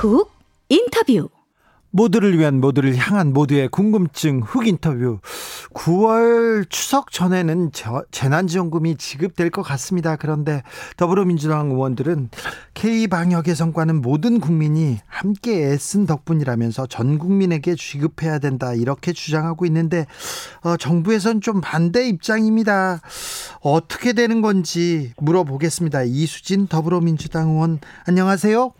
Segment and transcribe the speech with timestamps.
[0.00, 0.32] 훅
[0.70, 1.28] 인터뷰
[1.90, 5.18] 모두를 위한 모두를 향한 모두의 궁금증 흑 인터뷰
[5.74, 7.70] 9월 추석 전에는
[8.10, 10.16] 재난지원금이 지급될 것 같습니다.
[10.16, 10.62] 그런데
[10.96, 12.30] 더불어민주당 의원들은
[12.72, 20.06] K방역의 성과는 모든 국민이 함께 애쓴 덕분이라면서 전 국민에게 지급해야 된다 이렇게 주장하고 있는데
[20.62, 23.02] 어, 정부에선 좀 반대 입장입니다.
[23.60, 26.04] 어떻게 되는 건지 물어보겠습니다.
[26.04, 28.72] 이수진 더불어민주당 의원 안녕하세요.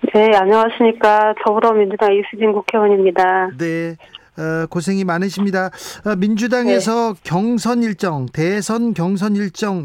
[0.00, 1.34] 네, 안녕하십니까.
[1.44, 3.50] 더불어민주당 이수진 국회의원입니다.
[3.58, 3.96] 네.
[4.38, 5.70] 어, 고생이 많으십니다.
[6.06, 7.20] 어, 민주당에서 네.
[7.24, 9.84] 경선 일정, 대선 경선 일정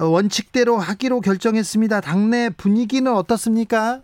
[0.00, 2.00] 어, 원칙대로 하기로 결정했습니다.
[2.00, 4.00] 당내 분위기는 어떻습니까?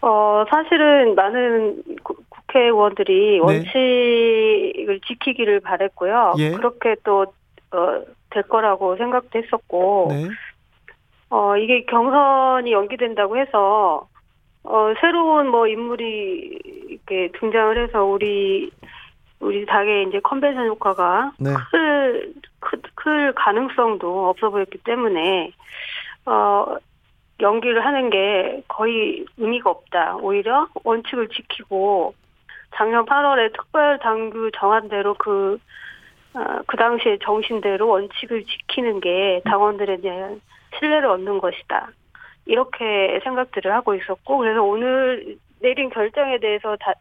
[0.00, 3.40] 어, 사실은 많은 국회의원들이 네.
[3.40, 6.34] 원칙을 지키기를 바랬고요.
[6.38, 6.50] 예.
[6.52, 7.26] 그렇게 또,
[7.72, 10.28] 어, 될 거라고 생각도 했었고, 네.
[11.30, 14.08] 어, 이게 경선이 연기된다고 해서
[14.64, 18.70] 어, 새로운 뭐 인물이 이렇게 등장을 해서 우리
[19.40, 21.50] 우리 당의 이제 컨벤션 효과가 네.
[21.70, 25.50] 클, 클, 클 가능성도 없어 보였기 때문에
[26.24, 26.76] 어
[27.40, 30.16] 연기를 하는 게 거의 의미가 없다.
[30.16, 32.14] 오히려 원칙을 지키고
[32.76, 35.58] 작년 8월에 특별 당규 정한 대로 그,
[36.34, 40.40] 어, 그 당시의 정신대로 원칙을 지키는 게 당원들에 대한
[40.78, 41.90] 신뢰를 얻는 것이다.
[42.46, 46.92] 이렇게 생각들을 하고 있었고 그래서 오늘 내린 결정에 대해서 다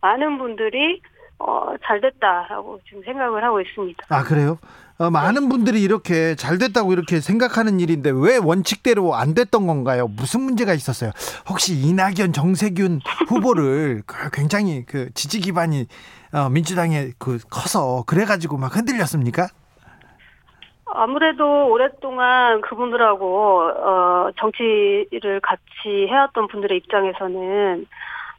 [0.00, 1.00] 많은 분들이
[1.38, 4.06] 어, 잘 됐다라고 지금 생각을 하고 있습니다.
[4.08, 4.58] 아 그래요?
[4.98, 10.08] 어, 많은 분들이 이렇게 잘 됐다고 이렇게 생각하는 일인데 왜 원칙대로 안 됐던 건가요?
[10.08, 11.12] 무슨 문제가 있었어요?
[11.48, 15.86] 혹시 이낙연, 정세균 후보를 그 굉장히 그 지지 기반이
[16.32, 19.48] 어, 민주당에 그 커서 그래가지고 막 흔들렸습니까?
[20.94, 27.86] 아무래도 오랫동안 그분들하고 어 정치를 같이 해왔던 분들의 입장에서는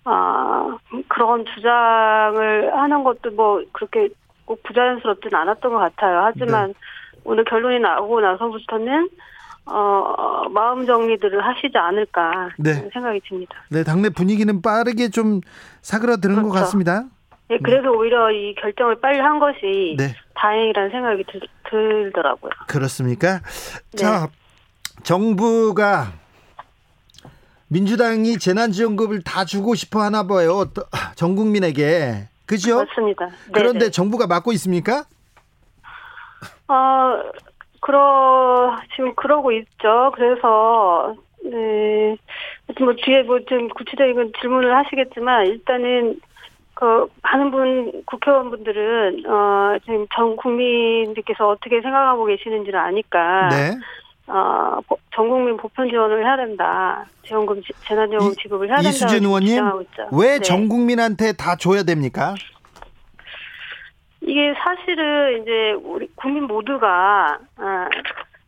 [0.05, 0.77] 아
[1.07, 4.09] 그런 주장을 하는 것도 뭐 그렇게
[4.45, 6.21] 꼭 부자연스럽진 않았던 것 같아요.
[6.23, 6.73] 하지만 네.
[7.23, 9.09] 오늘 결론이 나오고 나서부터는
[9.65, 12.89] 어, 마음 정리들을 하시지 않을까 네.
[12.91, 13.55] 생각이 듭니다.
[13.69, 15.41] 네, 당내 분위기는 빠르게 좀
[15.81, 16.49] 사그라드는 그렇죠.
[16.49, 17.03] 것 같습니다.
[17.49, 17.87] 네, 그래서 네.
[17.89, 20.15] 오히려 이 결정을 빨리 한 것이 네.
[20.35, 22.51] 다행이라는 생각이 들, 들더라고요.
[22.67, 23.39] 그렇습니까?
[23.91, 23.97] 네.
[23.97, 24.27] 자,
[25.03, 26.13] 정부가
[27.69, 30.65] 민주당이 재난지원금을 다 주고 싶어 하나 봐요.
[31.15, 32.27] 전 국민에게.
[32.45, 32.77] 그죠?
[32.83, 33.27] 맞습니다.
[33.27, 33.91] 네 그런데 네.
[33.91, 35.05] 정부가 막고 있습니까?
[36.67, 37.23] 어,
[37.81, 40.11] 그러, 지금 그러고 있죠.
[40.15, 42.17] 그래서, 네.
[42.79, 46.19] 뭐 뒤에 뭐 좀 구체적인 질문을 하시겠지만, 일단은
[46.79, 53.77] 그 많은 분 국회의원분들은 어 지금 전 국민들께서 어떻게 생각하고 계시는지를 아니까 네.
[54.27, 57.05] 어전 국민 보편 지원을 해야 된다.
[57.23, 58.89] 지원금 재난지원금 지급을 해야 된다.
[58.91, 59.61] 이수진 의원님
[60.13, 60.67] 왜전 네.
[60.69, 62.33] 국민한테 다 줘야 됩니까?
[64.21, 67.89] 이게 사실은 이제 우리 국민 모두가 아,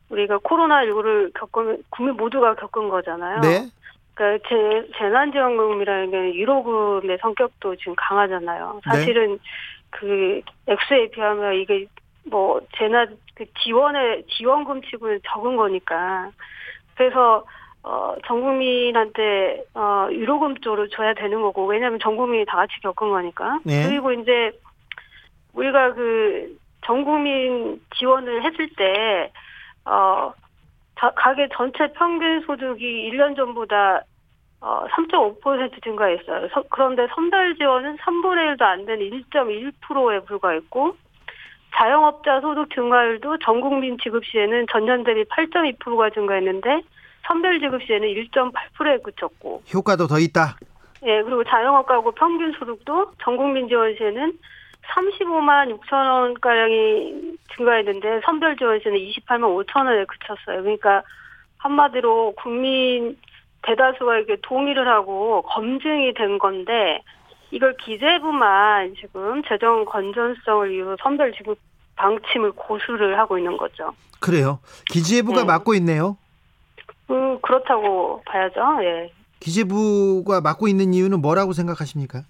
[0.10, 3.42] 우리가 코로나 19를 겪은 국민 모두가 겪은 거잖아요.
[3.42, 3.66] 네.
[4.14, 8.82] 그러니까 재, 재난지원금이라는 게 유로금의 성격도 지금 강하잖아요.
[8.86, 8.90] 네.
[8.90, 9.38] 사실은 네.
[9.90, 11.86] 그 액수에 비하면 이게
[12.24, 16.32] 뭐 재난 그 지원의 지원금 치고는 적은 거니까
[16.96, 17.46] 그래서
[17.84, 23.10] 어, 전 국민한테, 어, 유로금 쪽으로 줘야 되는 거고, 왜냐면 전 국민이 다 같이 겪은
[23.10, 23.60] 거니까.
[23.64, 23.88] 네.
[23.88, 24.52] 그리고 이제,
[25.54, 29.32] 우리가 그, 전 국민 지원을 했을 때,
[29.86, 30.32] 어,
[30.94, 34.04] 가계 전체 평균 소득이 1년 전보다
[34.62, 36.48] 어, 3.5% 증가했어요.
[36.50, 40.96] 서, 그런데 선별 지원은 3분의 1도 안 되는 1.1%에 불과했고,
[41.76, 46.82] 자영업자 소득 증가율도 전 국민 지급 시에는 전년 대비 8.2%가 증가했는데,
[47.28, 49.64] 선별 지급 시에는 1.8%에 그쳤고.
[49.74, 50.58] 효과도 더 있다?
[51.04, 54.38] 예, 그리고 자영업 가구 평균 소득도 전 국민 지원 시에는
[54.94, 60.62] 35만 6천 원 가량이 증가했는데, 선별 지원 시에는 28만 5천 원에 그쳤어요.
[60.62, 61.02] 그러니까,
[61.58, 63.18] 한마디로 국민
[63.64, 67.02] 대다수가 이렇게 동의를 하고 검증이 된 건데
[67.52, 71.58] 이걸 기재부만 지금 재정 건전성을 이유로 선별 지급
[71.96, 73.94] 방침을 고수를 하고 있는 거죠.
[74.20, 74.60] 그래요.
[74.90, 75.46] 기재부가 네.
[75.46, 76.18] 맡고 있네요.
[77.10, 78.62] 음, 그렇다고 봐야죠.
[78.84, 79.12] 예.
[79.40, 82.24] 기재부가 맡고 있는 이유는 뭐라고 생각하십니까?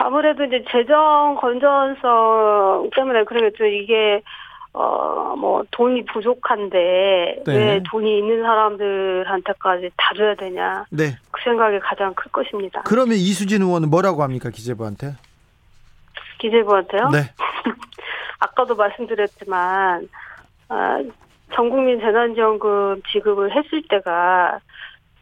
[0.00, 3.64] 아무래도 이제 재정 건전성 때문에 그러겠죠.
[3.64, 4.22] 이게
[4.72, 7.56] 어, 뭐, 돈이 부족한데, 네.
[7.56, 10.84] 왜 돈이 있는 사람들한테까지 다 줘야 되냐.
[10.90, 11.16] 네.
[11.30, 12.82] 그 생각이 가장 클 것입니다.
[12.84, 15.14] 그러면 이수진 의원은 뭐라고 합니까, 기재부한테?
[16.38, 17.08] 기재부한테요?
[17.10, 17.18] 네.
[18.38, 20.08] 아까도 말씀드렸지만,
[20.68, 21.02] 아,
[21.54, 24.60] 전 국민 재난지원금 지급을 했을 때가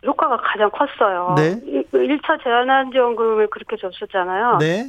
[0.05, 1.35] 효과가 가장 컸어요.
[1.37, 1.59] 네.
[1.93, 4.59] 1차 재난지원금을 그렇게 줬었잖아요.
[4.59, 4.85] 네.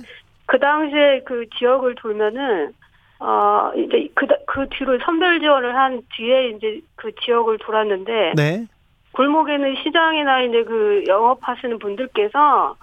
[0.46, 2.74] 그 당시에 그 지역을 돌면은
[3.20, 8.34] 어, 이제 그, 그 뒤로 선별 지원을 한 뒤에 이제 그 지역을 돌았는데.
[8.36, 8.66] 네.
[9.12, 12.76] 골목에는 시장이나 이제 그 영업하시는 분들께서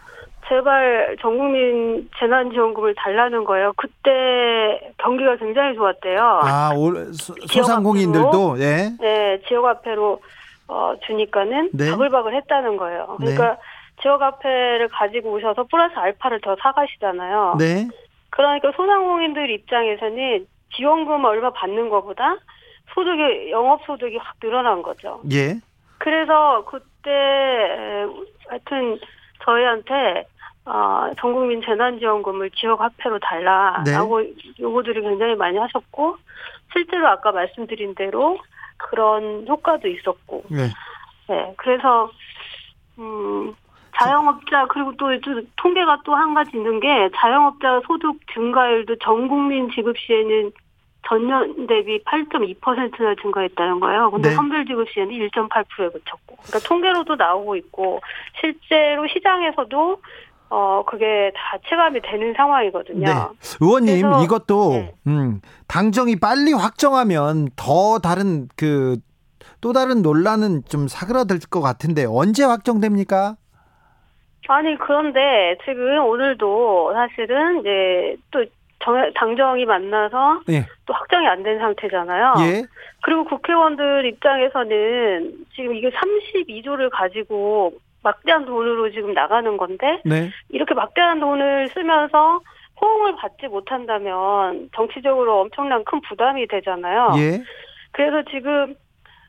[0.49, 3.73] 제발 전 국민 재난지원금을 달라는 거예요.
[3.77, 6.21] 그때 경기가 굉장히 좋았대요.
[6.21, 8.91] 아, 올, 소 상공인들도, 예.
[9.01, 10.21] 네, 지역 화폐로,
[10.69, 11.91] 어, 주니까는 네.
[11.91, 13.17] 바글바글 했다는 거예요.
[13.19, 13.57] 그러니까 네.
[14.03, 17.57] 지역 화폐를 가지고 오셔서 플러스 알파를 더 사가시잖아요.
[17.59, 17.89] 네.
[18.37, 20.47] 그러니까 소상공인들 입장에서는
[20.77, 22.37] 지원금 얼마 받는 것보다
[22.95, 25.23] 소득이 영업 소득이 확 늘어난 거죠.
[25.33, 25.59] 예.
[25.99, 27.11] 그래서 그때
[28.47, 28.99] 하여튼
[29.43, 30.27] 저희한테
[30.67, 34.35] 어, 전 국민 재난지원금을 지역 화폐로 달라라고 네.
[34.61, 36.17] 요구들이 굉장히 많이 하셨고
[36.73, 38.39] 실제로 아까 말씀드린 대로
[38.77, 40.45] 그런 효과도 있었고.
[40.51, 40.69] 네.
[41.29, 41.55] 네.
[41.57, 42.11] 그래서
[42.99, 43.55] 음
[43.99, 49.71] 자영업자 그리고 또, 또 통계가 또 한 가지 있는 게 자영업자 소득 증가율도 전 국민
[49.71, 50.53] 지급 시에는
[51.09, 54.11] 전년 대비 8.2%나 증가했다는 거예요.
[54.11, 54.35] 근데 네.
[54.35, 56.37] 선별 지급 시에는 1.8%에 그쳤고.
[56.37, 58.01] 그러니까 통계로도 나오고 있고
[58.41, 60.01] 실제로 시장에서도
[60.49, 63.07] 어 그게 다 체감이 되는 상황이거든요.
[63.07, 63.15] 네.
[63.61, 64.95] 의원님 이것도 네.
[65.07, 68.97] 음, 당정이 빨리 확정하면 더 다른 그
[69.61, 73.37] 또 다른 논란은 좀 사그라들 것 같은데 언제 확정됩니까?
[74.49, 78.45] 아니 그런데 지금 오늘도 사실은 이제 또
[78.81, 80.67] 정, 당정이 만나서 예.
[80.87, 82.35] 또 확정이 안 된 상태잖아요.
[82.41, 82.63] 예.
[83.03, 87.73] 그리고 국회의원들 입장에서는 지금 이게 32조를 가지고
[88.03, 90.31] 막대한 돈으로 지금 나가는 건데 네.
[90.51, 92.41] 이렇게 막대한 돈을 쓰면서
[92.81, 97.15] 호응을 받지 못한다면 정치적으로 엄청난 큰 부담이 되잖아요.
[97.19, 97.43] 예.
[97.93, 98.75] 그래서 지금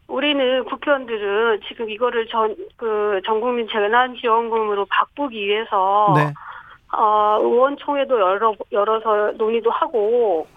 [0.07, 6.33] 우리는 국회의원들은 지금 이거를 전, 그, 전 국민 재난지원금으로 바꾸기 위해서, 네.
[6.97, 10.47] 어, 의원총회도 열어, 열어서 논의도 하고,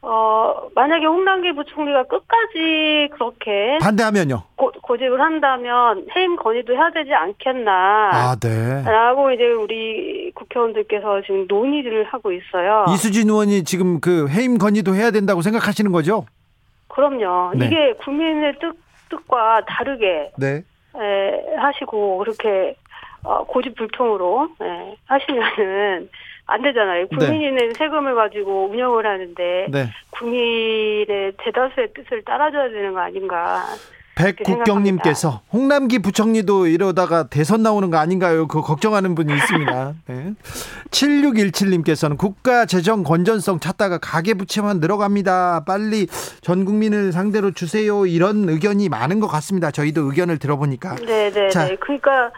[0.00, 3.78] 어, 만약에 홍남기 부총리가 끝까지 그렇게.
[3.80, 4.42] 반대하면요?
[4.56, 8.10] 고, 고집을 한다면 해임 건의도 해야 되지 않겠나.
[8.12, 8.82] 아, 네.
[8.84, 12.84] 라고 이제 우리 국회의원들께서 지금 논의를 하고 있어요.
[12.90, 16.26] 이수진 의원이 지금 그 해임 건의도 해야 된다고 생각하시는 거죠?
[16.94, 17.52] 그럼요.
[17.56, 17.66] 네.
[17.66, 18.76] 이게 국민의 뜻,
[19.10, 20.62] 뜻과 다르게 네.
[20.96, 22.76] 에, 하시고 그렇게
[23.24, 26.08] 어, 고집불통으로 에, 하시면은
[26.46, 27.06] 안 되잖아요.
[27.10, 27.16] 네.
[27.16, 29.86] 국민이 는 세금을 가지고 운영을 하는데 네.
[30.10, 33.64] 국민의 대다수의 뜻을 따라줘야 되는 거 아닌가.
[34.14, 38.46] 백국경님께서 홍남기 부총리도 이러다가 대선 나오는 거 아닌가요?
[38.46, 39.94] 그 걱정하는 분이 있습니다.
[40.06, 40.34] 네.
[40.90, 45.64] 7617님께서는 국가 재정 건전성 찾다가 가계 부채만 늘어갑니다.
[45.66, 46.06] 빨리
[46.40, 48.06] 전 국민을 상대로 주세요.
[48.06, 49.70] 이런 의견이 많은 것 같습니다.
[49.70, 50.96] 저희도 의견을 들어보니까.
[50.96, 51.30] 네 네.
[51.30, 51.66] 네, 자.
[51.66, 51.76] 네.
[51.76, 52.30] 그러니까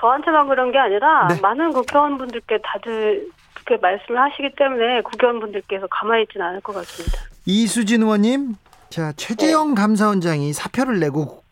[0.00, 1.38] 저한테만 그런 게 아니라 네.
[1.40, 7.18] 많은 국회의원분들께 다들 그렇게 말씀을 하시기 때문에 국회의원분들께서 가만히 있지는 않을 것 같습니다.
[7.44, 8.54] 이수진 의원님
[8.90, 9.80] 자, 최재형 네.
[9.80, 11.44] 감사원장이 사표를 내고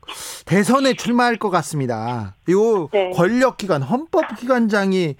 [0.45, 2.35] 대선에 출마할 것 같습니다.
[2.51, 3.11] 요 네.
[3.11, 5.15] 권력기관 헌법기관장이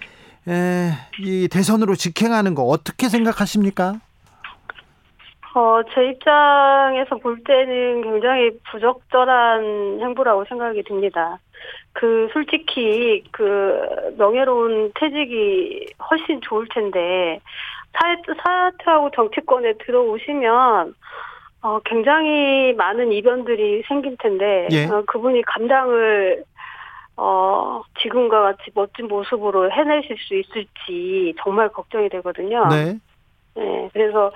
[0.47, 4.01] 에, 이 대선으로 직행하는 거 어떻게 생각하십니까?
[5.55, 11.39] 어, 제 입장에서 볼 때는 굉장히 부적절한 행보라고 생각이 듭니다.
[11.93, 17.39] 그, 솔직히, 그, 명예로운 퇴직이 훨씬 좋을 텐데,
[17.93, 20.93] 사퇴하고 정치권에 들어오시면,
[21.61, 24.85] 어, 굉장히 많은 이변들이 생길 텐데, 예.
[24.85, 26.43] 어, 그분이 감당을,
[27.17, 32.65] 어, 지금과 같이 멋진 모습으로 해내실 수 있을지 정말 걱정이 되거든요.
[32.69, 32.97] 네.
[33.55, 33.89] 네.
[33.91, 34.31] 그래서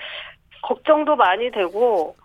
[0.62, 2.16] 걱정도 많이 되고,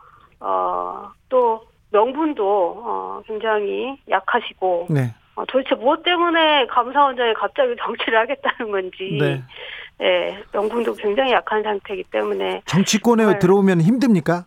[0.40, 5.14] 어, 또 명분도, 어, 굉장히 약하시고, 네.
[5.37, 9.43] 어, 도대체 무엇 때문에 감사원장이 갑자기 정치를 하겠다는 건지, 네.
[10.00, 12.62] 예, 명분도 굉장히 약한 상태이기 때문에.
[12.67, 14.45] 정치권에 들어오면 힘듭니까?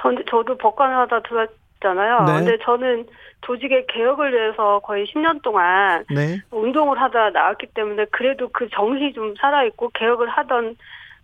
[0.00, 2.24] 전, 저도 법관하다 들었잖아요.
[2.24, 2.32] 네.
[2.38, 3.06] 근데 저는
[3.42, 6.38] 조직의 개혁을 위해서 거의 10년 동안 네.
[6.50, 10.76] 운동을 하다 나왔기 때문에 그래도 그 정신이 좀 살아있고 개혁을 하던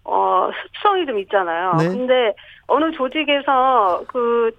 [0.05, 1.75] 어, 습성이 좀 있잖아요.
[1.79, 1.89] 네.
[1.89, 2.35] 근데
[2.67, 4.51] 어느 조직에서 그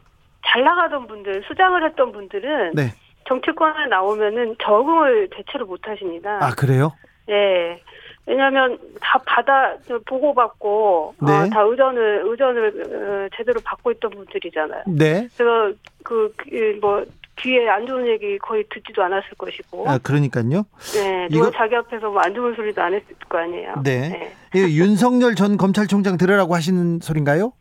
[0.46, 2.94] 잘 나가던 분들, 수장을 했던 분들은 네.
[3.28, 6.40] 정치권에 나오면은 적응을 대체로 못 하십니다.
[6.42, 6.94] 아, 그래요?
[7.30, 7.82] 예.
[8.28, 11.32] 왜냐하면 다 받아 보고받고 네.
[11.32, 14.84] 어, 다 의전을 의전을 어, 제대로 받고 있던 분들이잖아요.
[14.88, 15.28] 네.
[15.38, 17.06] 그래서 그뭐 그,
[17.38, 19.88] 귀에 안 좋은 얘기 거의 듣지도 않았을 것이고.
[19.88, 20.66] 아 그러니까요.
[20.94, 21.28] 네.
[21.30, 21.52] 누가 이거...
[21.52, 23.76] 자기 앞에서 뭐 안 좋은 소리도 안 했을 거 아니에요.
[23.84, 24.34] 네.
[24.54, 24.60] 네.
[24.72, 27.52] 윤석열 전 검찰총장 들으라고 하시는 소린가요?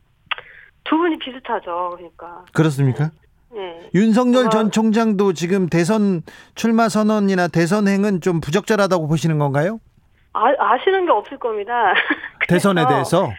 [0.84, 1.90] 두 분이 비슷하죠.
[1.96, 2.44] 그러니까.
[2.52, 3.10] 그렇습니까?
[3.52, 3.60] 네.
[3.60, 3.90] 네.
[3.94, 6.22] 윤석열 전 총장도 지금 대선
[6.54, 9.80] 출마 선언이나 대선 행은 좀 부적절하다고 보시는 건가요?
[10.34, 11.94] 아, 아시는 게 없을 겁니다.
[12.48, 13.32] 대선에 대해서?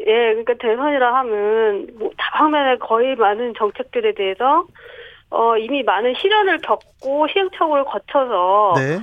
[0.00, 4.64] 예, 그러니까 대선이라 하면 뭐 다방면에 거의 많은 정책들에 대해서
[5.30, 8.98] 어 이미 많은 시련을 겪고 시행착오를 거쳐서 네.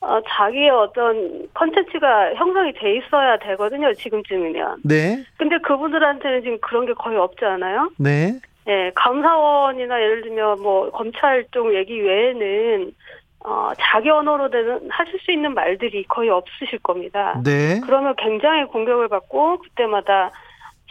[0.00, 4.82] 어, 자기의 어떤 컨텐츠가 형성이 돼 있어야 되거든요, 지금쯤이면.
[4.84, 5.24] 네.
[5.38, 7.90] 근데 그분들한테는 지금 그런 게 거의 없지 않아요?
[7.98, 8.38] 네.
[8.68, 12.92] 예, 감사원이나 예를 들면 뭐 검찰활동 얘기 외에는
[13.44, 17.40] 어, 자기 언어로 되는 하실 수 있는 말들이 거의 없으실 겁니다.
[17.44, 17.80] 네.
[17.84, 20.30] 그러면 굉장히 공격을 받고 그때마다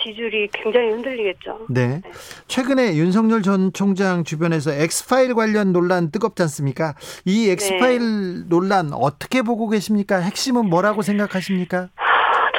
[0.02, 1.66] 지지율이 굉장히 흔들리겠죠.
[1.70, 2.02] 네.
[2.04, 2.12] 네.
[2.48, 6.94] 최근에 윤석열 전 총장 주변에서 엑스파일 관련 논란 뜨겁지 않습니까?
[7.26, 8.50] 이 엑스파일 네.
[8.50, 10.20] 논란 어떻게 보고 계십니까?
[10.20, 11.90] 핵심은 뭐라고 생각하십니까?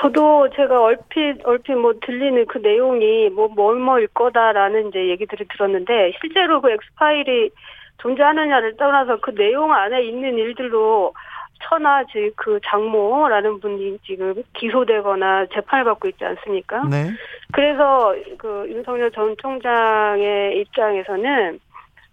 [0.00, 6.60] 저도 제가 얼핏 얼핏 뭐 들리는 그 내용이 뭐 뭘뭐일 거다라는 이제 얘기들을 들었는데 실제로
[6.60, 7.50] 그 엑스파일이
[7.98, 11.12] 존재하느냐를 떠나서 그 내용 안에 있는 일들로
[11.62, 12.04] 천하
[12.36, 16.84] 그 장모라는 분이 지금 기소되거나 재판을 받고 있지 않습니까?
[16.88, 17.10] 네.
[17.52, 21.60] 그래서 그 윤석열 전 총장의 입장에서는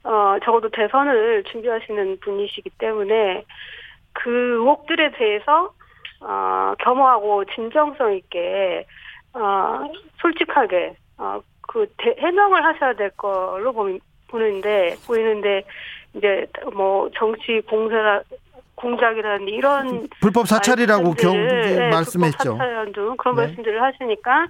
[0.04, 3.44] 어 적어도 대선을 준비하시는 분이시기 때문에
[4.14, 5.74] 그 의혹들에 대해서
[6.22, 8.86] 어 겸허하고 진정성 있게
[9.34, 9.84] 어
[10.22, 13.74] 솔직하게 어그 해명을 하셔야 될 걸로
[14.32, 15.64] 보는데 보이는데
[16.16, 18.22] 이제 뭐 정치 공세라
[18.76, 22.58] 공작이라는 이런 불법 사찰이라고 경 네, 말씀했죠.
[22.58, 23.46] 사찰 등 그런 네.
[23.46, 24.48] 말씀들을 하시니까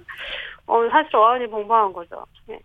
[0.66, 2.24] 어 사실 어안이 벙벙한 거죠.
[2.46, 2.58] 네.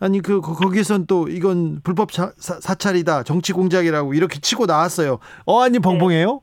[0.00, 2.30] 아니 그 거기선 또 이건 불법 사,
[2.74, 5.18] 찰이다 정치 공작이라고 이렇게 치고 나왔어요.
[5.46, 6.26] 어안이 벙벙해요?
[6.26, 6.38] 네.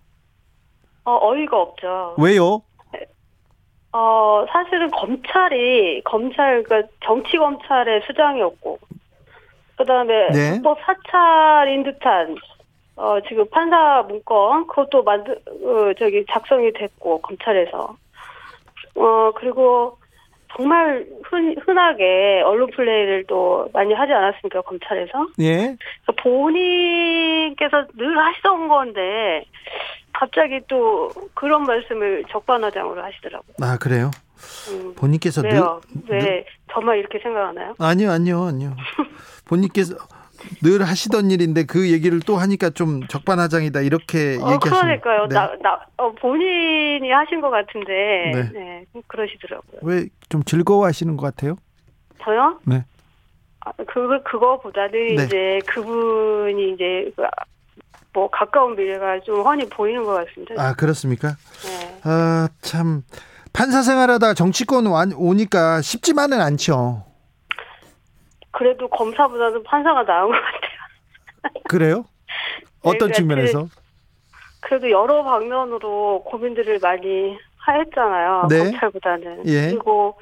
[1.06, 2.16] 어 어이가 없죠.
[2.18, 2.62] 왜요?
[3.92, 8.80] 어 사실은 검찰이 검찰 그러니까 정치 검찰의 수장이었고
[9.78, 10.52] 그다음에 네.
[10.52, 12.36] 불법 사찰인 듯한
[12.98, 17.96] 어, 지금 판사 문건 그것도 만들 어, 저기 작성이 됐고 검찰에서
[18.96, 19.98] 어 그리고
[20.56, 25.28] 정말 흔, 흔하게 언론 플레이를 또 많이 하지 않았습니까 검찰에서?
[25.42, 25.76] 예.
[26.18, 29.46] 본인께서 늘 하시던 건데
[30.20, 33.56] 갑자기 또 그런 말씀을 적반하장으로 하시더라고요.
[33.62, 34.12] 아 그래요?
[34.72, 35.82] 음, 본인께서 왜요?
[36.08, 36.46] 늘, 왜 늘...
[36.72, 37.76] 저만 이렇게 생각하나요?
[37.80, 38.76] 아니요, 아니요, 아니요.
[39.46, 39.96] 본인께서
[40.62, 45.28] 늘 하시던 일인데 그 얘기를 또 하니까 좀 적반하장이다 이렇게 어, 얘기하시는 그러니까요.
[45.28, 45.36] 네.
[45.36, 48.52] 나, 나 어, 본인이 하신 것 같은데 네.
[48.54, 49.80] 네 그러시더라고요.
[49.82, 51.56] 왜 좀 즐거워하시는 것 같아요?
[52.22, 52.60] 저요?
[52.66, 52.84] 네.
[53.62, 55.24] 아, 그 그거보다는 네.
[55.24, 57.24] 이제 그분이 이제 그,
[58.16, 60.56] 뭐 가까운 미래가 좀 훤히 보이는 것 같습니다.
[60.58, 61.36] 아 그렇습니까?
[61.66, 62.00] 네.
[62.04, 63.04] 아참
[63.52, 67.04] 판사 생활하다 정치권 오니까 쉽지만은 않죠.
[68.52, 71.54] 그래도 검사보다는 판사가 나은 것 같아요.
[71.68, 72.06] 그래요?
[72.82, 73.68] 어떤 네, 측면에서?
[74.62, 78.48] 그래도 여러 방면으로 고민들을 많이 하였잖아요.
[78.50, 78.60] 네.
[78.60, 79.46] 검찰보다는.
[79.48, 79.72] 예.
[79.72, 80.18] 그리고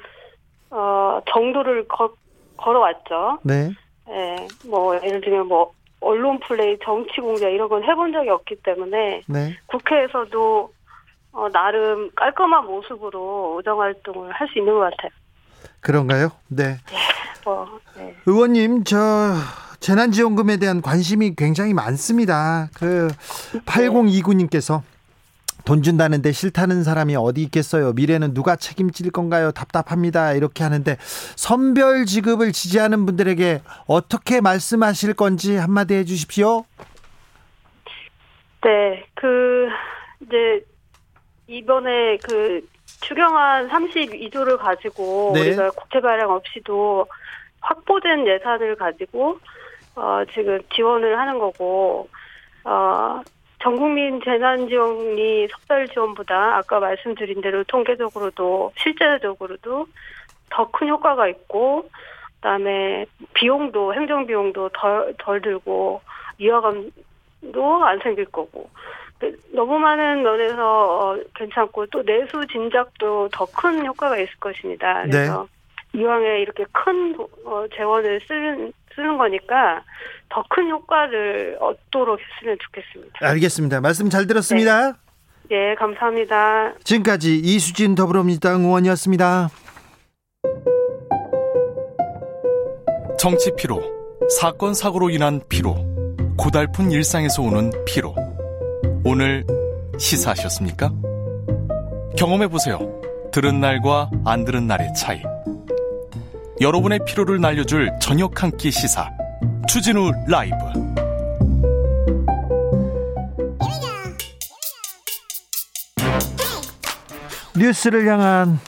[0.70, 2.12] 어 정도를 거,
[2.56, 3.38] 걸어왔죠.
[3.44, 3.70] 네.
[4.08, 4.48] 예.
[4.68, 5.72] 뭐 예를 들면 뭐
[6.04, 9.56] 언론 플레이, 정치 공작 이런 건 해본 적이 없기 때문에 네.
[9.66, 10.72] 국회에서도
[11.32, 15.10] 어, 나름 깔끔한 모습으로 의정 활동을 할 수 있는 것 같아요.
[15.80, 16.30] 그런가요?
[16.48, 16.64] 네.
[16.64, 16.78] 네.
[17.44, 18.14] 뭐, 네.
[18.26, 18.96] 의원님, 저
[19.80, 22.68] 재난지원금에 대한 관심이 굉장히 많습니다.
[22.74, 23.08] 그
[23.52, 23.60] 네.
[23.60, 24.82] 8029님께서
[25.64, 27.92] 돈 준다는데 싫다는 사람이 어디 있겠어요?
[27.92, 29.50] 미래는 누가 책임질 건가요?
[29.50, 30.32] 답답합니다.
[30.32, 36.64] 이렇게 하는데 선별 지급을 지지하는 분들에게 어떻게 말씀하실 건지 한마디 해 주십시오.
[38.62, 39.06] 네.
[39.14, 39.68] 그
[40.20, 40.64] 이제
[41.46, 42.66] 이번에 그
[43.00, 45.40] 추경안 32조를 가지고 네.
[45.40, 47.06] 우리가 국회 발행 없이도
[47.60, 49.38] 확보된 예산을 가지고
[49.96, 52.08] 어 지금 지원을 하는 거고
[52.64, 53.20] 어
[53.64, 59.86] 전국민 재난지원이 석달 지원보다 아까 말씀드린 대로 통계적으로도 실제적으로도
[60.50, 61.88] 더 큰 효과가 있고
[62.36, 66.02] 그다음에 비용도 행정 비용도 덜 덜 들고
[66.38, 68.68] 위화감도 안 생길 거고
[69.54, 75.04] 너무 많은 면에서 어, 괜찮고 또 내수 진작도 더 큰 효과가 있을 것입니다.
[75.04, 75.48] 그래서
[75.94, 76.00] 네.
[76.00, 77.16] 이왕에 이렇게 큰
[77.46, 79.82] 어, 재원을 쓰는 쓰는 거니까
[80.28, 83.18] 더 큰 효과를 얻도록 했으면 좋겠습니다.
[83.28, 83.80] 알겠습니다.
[83.80, 84.92] 말씀 잘 들었습니다.
[85.48, 86.74] 네, 네 감사합니다.
[86.84, 89.48] 지금까지 이수진 더불어민주당 의원이었습니다.
[93.18, 93.80] 정치 피로,
[94.38, 95.76] 사건 사고로 인한 피로,
[96.36, 98.14] 고달픈 일상에서 오는 피로.
[99.04, 99.44] 오늘
[99.98, 100.90] 시사하셨습니까?
[102.18, 102.78] 경험해 보세요.
[103.32, 105.22] 들은 날과 안 들은 날의 차이.
[106.60, 109.10] 여러분의 피로를 날려줄 저녁 한 끼 시사.
[109.68, 110.54] 추진우 라이브.
[117.56, 118.58] 뉴스를 향한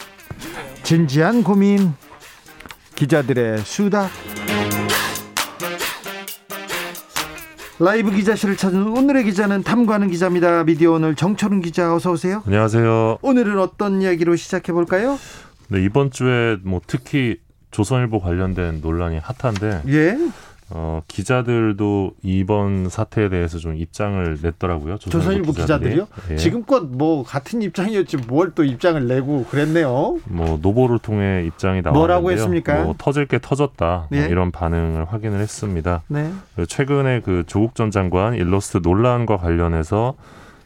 [0.83, 1.95] 진지한 고민.
[2.95, 4.09] 기자들의 수다.
[7.79, 10.65] 라이브 기자실을 찾은 오늘의 기자는 탐구하는 기자입니다.
[10.65, 12.43] 미디어 오늘 정철은 기자 어서 오세요.
[12.47, 13.19] 안녕하세요.
[13.21, 15.19] 오늘은 어떤 이야기로 시작해 볼까요?
[15.69, 17.37] 네, 이번 주에 뭐 특히
[17.71, 20.17] 조선일보 관련된 논란이 핫한데 예.
[20.69, 24.99] 어, 기자들도 이번 사태에 대해서 좀 입장을 냈더라고요.
[24.99, 26.09] 조선일보, 조선일보 기자들이요?
[26.33, 26.37] 예.
[26.37, 30.19] 지금껏 뭐 같은 입장이었지 뭘 또 입장을 내고 그랬네요.
[30.25, 31.93] 뭐 노보를 통해 입장이 나왔는데요.
[31.93, 32.83] 뭐라고 했습니까?
[32.83, 34.27] 뭐 터질 게 터졌다 뭐 예.
[34.27, 36.03] 이런 반응을 확인을 했습니다.
[36.09, 36.33] 네.
[36.67, 40.15] 최근에 그 조국 전 장관 일러스트 논란과 관련해서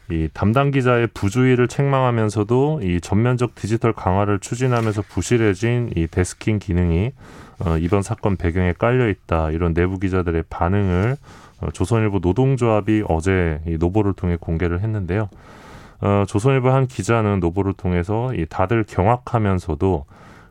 [0.09, 7.11] 이 담당 기자의 부주의를 책망하면서도 이 전면적 디지털 강화를 추진하면서 부실해진 이 데스킹 기능이
[7.59, 11.15] 어, 이번 사건 배경에 깔려 있다 이런 내부 기자들의 반응을
[11.61, 15.29] 어, 조선일보 노동조합이 어제 이 노보를 통해 공개를 했는데요.
[16.01, 20.05] 어, 조선일보 한 기자는 노보를 통해서 이 다들 경악하면서도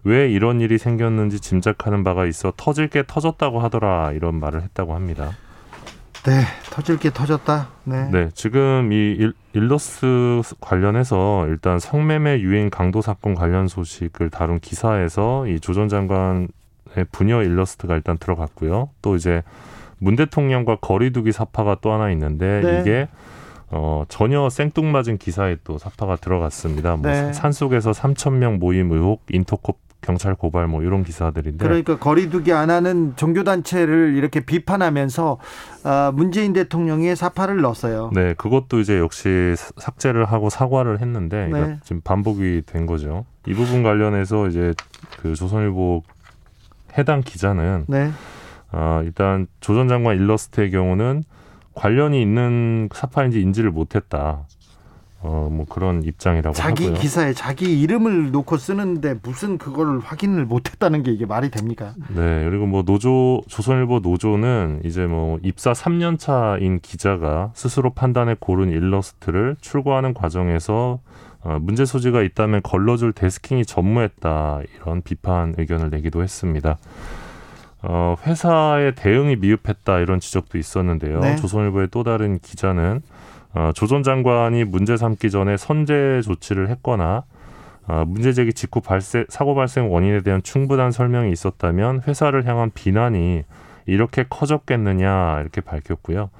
[0.04, 5.32] 왜 이런 일이 생겼는지 짐작하는 바가 있어 터질 게 터졌다고 하더라 이런 말을 했다고 합니다.
[6.26, 7.68] 네, 터질 게 터졌다.
[7.84, 8.10] 네.
[8.10, 15.58] 네, 지금 이 일러스트 관련해서 일단 성매매 유인 강도 사건 관련 소식을 다룬 기사에서 이
[15.60, 16.48] 조 전 장관
[17.12, 18.90] 부녀 일러스트가 일단 들어갔고요.
[19.00, 19.42] 또 이제
[19.98, 22.80] 문 대통령과 거리두기 사파가 또 하나 있는데 네.
[22.80, 23.08] 이게
[23.70, 26.96] 어, 전혀 생뚱맞은 기사에 또 사파가 들어갔습니다.
[26.96, 27.32] 뭐 네.
[27.32, 33.14] 산속에서 3천 명 모임 의혹, 인터콥 경찰 고발 뭐 이런 기사들인데 그러니까 거리두기 안 하는
[33.16, 35.38] 종교 단체를 이렇게 비판하면서
[35.84, 38.10] 어, 문재인 대통령이 사파를 넣었어요.
[38.14, 41.78] 네, 그것도 이제 역시 삭제를 하고 사과를 했는데 네.
[41.84, 43.24] 지금 반복이 된 거죠.
[43.46, 44.72] 이 부분 관련해서 이제
[45.20, 46.02] 그 조선일보
[46.98, 48.10] 해당 기자는 네.
[48.72, 51.24] 어, 일단 조 전 장관 일러스트의 경우는
[51.74, 54.46] 관련이 있는 사파인지 인지를 못했다.
[55.22, 56.98] 어, 뭐 그런 입장이라고 자기 하고요.
[56.98, 61.94] 기사에 자기 이름을 놓고 쓰는데 무슨 그걸 확인을 못했다는 게 이게 말이 됩니까?
[62.08, 68.70] 네, 그리고 뭐 노조 조선일보 노조는 이제 뭐 입사 3년 차인 기자가 스스로 판단해 고른
[68.70, 71.00] 일러스트를 출고하는 과정에서
[71.42, 76.78] 어, 문제 소지가 있다면 걸러줄 데스킹이 전무했다 이런 비판 의견을 내기도 했습니다.
[77.82, 81.20] 어, 회사의 대응이 미흡했다 이런 지적도 있었는데요.
[81.20, 81.36] 네.
[81.36, 83.02] 조선일보의 또 다른 기자는
[83.54, 87.24] 어, 조전 장관이 문제 삼기 전에 선제 조치를 했거나
[87.88, 93.42] 어, 문제 제기 직후 발생 사고 발생 원인에 대한 충분한 설명이 있었다면 회사를 향한 비난이
[93.86, 96.30] 이렇게 커졌겠느냐 이렇게 밝혔고요.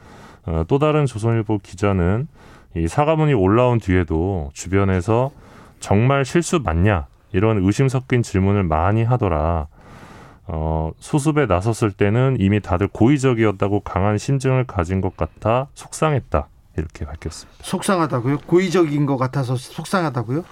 [0.46, 2.28] 어, 또 다른 조선일보 기자는
[2.76, 5.32] 이 사과문이 올라온 뒤에도 주변에서
[5.80, 9.66] 정말 실수 맞냐 이런 의심 섞인 질문을 많이 하더라.
[10.46, 16.48] 어, 수습에 나섰을 때는 이미 다들 고의적이었다고 강한 심증을 가진 것 같아 속상했다.
[16.76, 17.58] 이렇게 밝혔습니다.
[17.62, 18.38] 속상하다고요?
[18.46, 20.44] 고의적인 것 같아서 속상하다고요?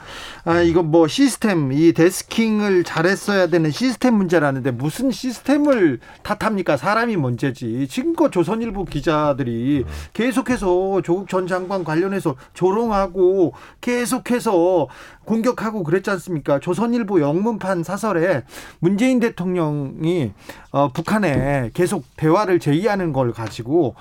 [0.44, 6.76] 아 이건 뭐 시스템 이 데스킹을 잘했어야 되는 시스템 문제라는데 무슨 시스템을 탓합니까?
[6.76, 7.86] 사람이 문제지.
[7.88, 14.88] 지금껏 조선일보 기자들이 계속해서 조국 전 장관 관련해서 조롱하고 계속해서
[15.24, 16.58] 공격하고 그랬지 않습니까?
[16.58, 18.42] 조선일보 영문판 사설에
[18.80, 20.32] 문재인 대통령이
[20.72, 23.94] 어, 북한에 계속 대화를 제의하는 걸 가지고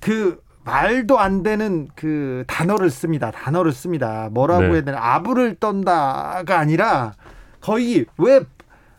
[0.00, 3.30] 그 말도 안 되는 그 단어를 씁니다.
[3.30, 4.28] 단어를 씁니다.
[4.32, 4.72] 뭐라고 네.
[4.72, 4.98] 해야 되나?
[5.00, 7.14] 아부를 떤다가 아니라
[7.60, 8.40] 거의 왜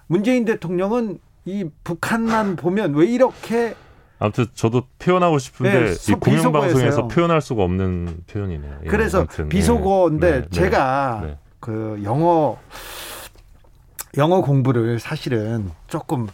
[0.07, 3.75] 문재인 대통령은 이 북한만 보면 왜 이렇게
[4.17, 8.79] 아무튼 저도 표현하고 싶은데 네, 이 공영 방송에서 표현할 수가 없는 표현이네요.
[8.85, 11.37] 예, 그래서 아무튼, 비속어인데 네, 네, 제가 네.
[11.59, 12.57] 그 영어
[14.15, 16.27] 영어 공부를 사실은 조금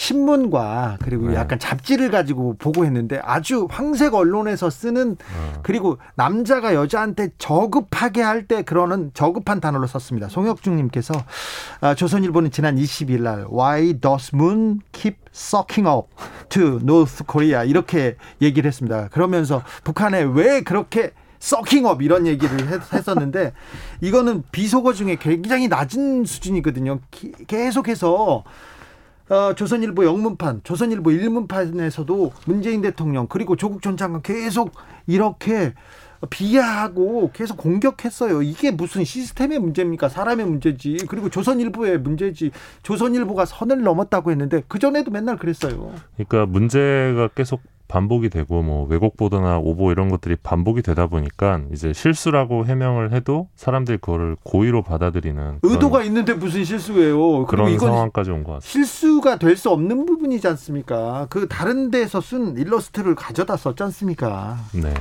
[0.00, 1.34] 신문과 그리고 네.
[1.34, 5.60] 약간 잡지를 가지고 보고 했는데 아주 황색 언론에서 쓰는 어.
[5.62, 10.30] 그리고 남자가 여자한테 저급하게 할 때 그러는 저급한 단어로 썼습니다.
[10.30, 11.12] 송혁중님께서
[11.82, 16.08] 아, 조선일보는 지난 20일 날 Why does moon keep sucking up
[16.48, 19.08] to North Korea 이렇게 얘기를 했습니다.
[19.08, 23.52] 그러면서 북한에 왜 그렇게 서킹업 이런 얘기를 했었는데
[24.00, 27.00] 이거는 비속어 중에 굉장히 낮은 수준이거든요.
[27.46, 28.44] 계속해서
[29.30, 34.72] 어, 조선일보 영문판, 조선일보 일문판에서도 문재인 대통령 그리고 조국 전 장관 계속
[35.06, 35.72] 이렇게
[36.28, 38.42] 비하하고 계속 공격했어요.
[38.42, 40.08] 이게 무슨 시스템의 문제입니까?
[40.08, 40.98] 사람의 문제지.
[41.08, 42.50] 그리고 조선일보의 문제지.
[42.82, 45.92] 조선일보가 선을 넘었다고 했는데 그 전에도 맨날 그랬어요.
[46.16, 51.92] 그러니까 문제가 계속 반복이 되고 뭐 왜곡 보도나 오보 이런 것들이 반복이 되다 보니까 이제
[51.92, 57.46] 실수라고 해명을 해도 사람들이 그거를 고의로 받아들이는 의도가 있는데 무슨 실수예요?
[57.46, 58.66] 그런 상황까지 온 것 같습니다.
[58.70, 61.26] 실수가 될 수 없는 부분이지 않습니까?
[61.28, 64.56] 그 다른 데서 쓴 일러스트를 가져다 썼지 않습니까?
[64.72, 64.94] 네.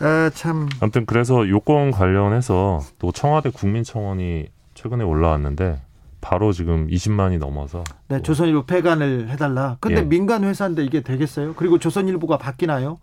[0.00, 0.68] 아, 참.
[0.80, 5.80] 아무튼 그래서 요건 관련해서 또 청와대 국민청원이 최근에 올라왔는데
[6.24, 9.76] 바로 지금 20만이 넘어서 네, 조선일보 폐간을 해달라.
[9.78, 10.02] 근데 예.
[10.02, 11.52] 민간 회사인데 이게 되겠어요?
[11.54, 12.96] 그리고 조선일보가 바뀌나요?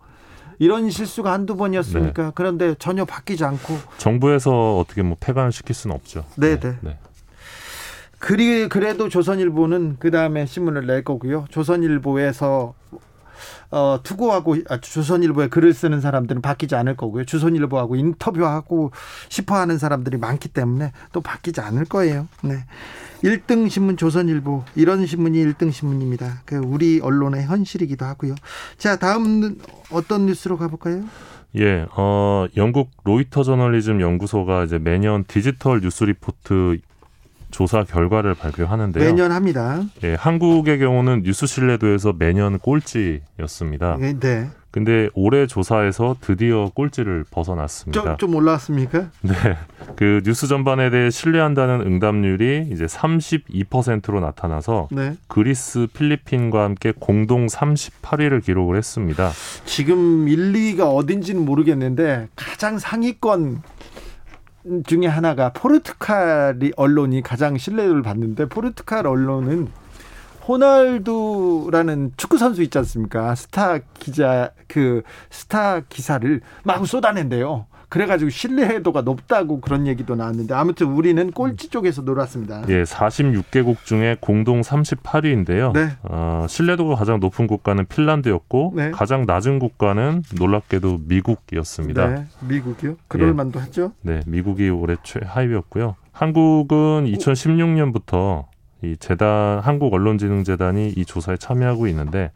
[0.58, 2.30] 이런 실수가 한두 번이었으니까 네.
[2.34, 6.24] 그런데 전혀 바뀌지 않고 정부에서 어떻게 뭐 폐간을 시킬 수는 없죠.
[6.36, 6.76] 네, 네.
[6.80, 6.98] 네.
[8.18, 11.46] 그리 그래도 조선일보는 그 다음에 신문을 낼 거고요.
[11.48, 12.74] 조선일보에서
[13.70, 17.24] 어, 투고하고 아, 조선일보에 글을 쓰는 사람들은 바뀌지 않을 거고요.
[17.24, 18.92] 조선일보하고 인터뷰하고
[19.28, 22.28] 싶어 하는 사람들이 많기 때문에 또 바뀌지 않을 거예요.
[22.42, 22.64] 네.
[23.22, 26.42] 1등 신문 조선일보 이런 신문이 1등 신문입니다.
[26.44, 28.34] 그 우리 언론의 현실이기도 하고요.
[28.78, 29.58] 자 다음
[29.90, 31.04] 어떤 뉴스로 가 볼까요?
[31.56, 36.78] 예, 어, 영국 로이터 저널리즘 연구소가 이제 매년 디지털 뉴스 리포트
[37.52, 39.04] 조사 결과를 발표하는데요.
[39.04, 39.80] 매년 합니다.
[40.02, 43.96] 예, 한국의 경우는 뉴스 신뢰도에서 매년 꼴찌였습니다.
[44.00, 44.18] 네.
[44.18, 44.50] 네.
[44.72, 48.02] 근데 올해 조사에서 드디어 꼴찌를 벗어났습니다.
[48.02, 49.10] 좀, 좀 올라왔습니까?
[49.20, 49.32] 네.
[49.96, 55.14] 그 뉴스 전반에 대해 신뢰한다는 응답률이 이제 32%로 나타나서 네.
[55.28, 59.30] 그리스, 필리핀과 함께 공동 38위를 기록을 했습니다.
[59.66, 63.62] 지금 1, 2위가 어딘지는 모르겠는데 가장 상위권
[64.86, 69.68] 중에 하나가 포르투갈이 언론이 가장 신뢰를 받는데 포르투갈 언론은
[70.46, 73.34] 호날두라는 축구 선수 있지 않습니까?
[73.34, 77.66] 스타 기자 그 스타 기사를 막 쏟아낸대요.
[77.92, 82.62] 그래가지고 신뢰도가 높다고 그런 얘기도 나왔는데 아무튼 우리는 꼴찌 쪽에서 놀았습니다.
[82.70, 85.74] 예, 46개국 중에 공동 38위인데요.
[85.74, 85.90] 네.
[86.02, 88.90] 어, 신뢰도가 가장 높은 국가는 핀란드였고 네.
[88.92, 92.08] 가장 낮은 국가는 놀랍게도 미국이었습니다.
[92.08, 92.96] 네, 미국이요?
[93.08, 93.32] 그럴 예.
[93.34, 93.92] 만도 하죠.
[94.00, 95.94] 네, 미국이 올해 최하위였고요.
[96.12, 98.46] 한국은 2016년부터
[98.82, 102.30] 이 재단 한국 언론진흥재단이 이 조사에 참여하고 있는데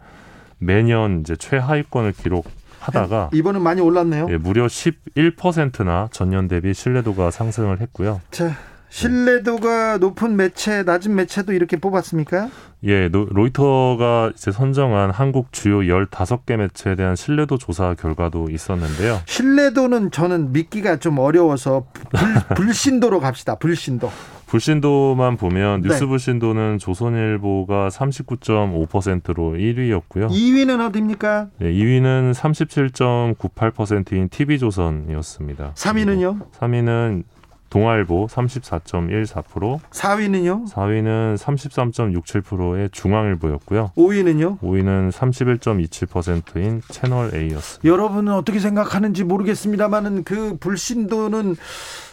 [0.58, 2.44] 매년 이제 최하위권을 기록
[2.86, 4.28] 하다가 이번은 많이 올랐네요.
[4.30, 8.20] 예, 무려 11%나 전년 대비 신뢰도가 상승을 했고요.
[8.30, 8.56] 자,
[8.88, 12.48] 신뢰도가 높은 매체, 낮은 매체도 이렇게 뽑았습니까?
[12.84, 19.20] 예, 로이터가 이제 선정한 한국 주요 15개 매체에 대한 신뢰도 조사 결과도 있었는데요.
[19.26, 23.56] 신뢰도는 저는 믿기가 좀 어려워서 불, 불신도로 갑시다.
[23.56, 24.10] 불신도.
[24.46, 25.88] 불신도만 보면 네.
[25.88, 30.28] 뉴스 불신도는 조선일보가 39.5%로 1위였고요.
[30.30, 31.48] 2위는 어디입니까?
[31.58, 35.72] 네, 2위는 37.98%인 TV조선이었습니다.
[35.74, 36.50] 3위는요?
[36.52, 37.24] 3위는
[37.70, 40.70] 동아일보 34.14%, 4위는요?
[40.70, 43.92] 4위는 33.67%의 중앙일보였고요.
[43.96, 44.60] 5위는요?
[44.60, 47.84] 5위는 31.27%인 채널 A였습니다.
[47.84, 51.56] 여러분은 어떻게 생각하는지 모르겠습니다만은 그 불신도는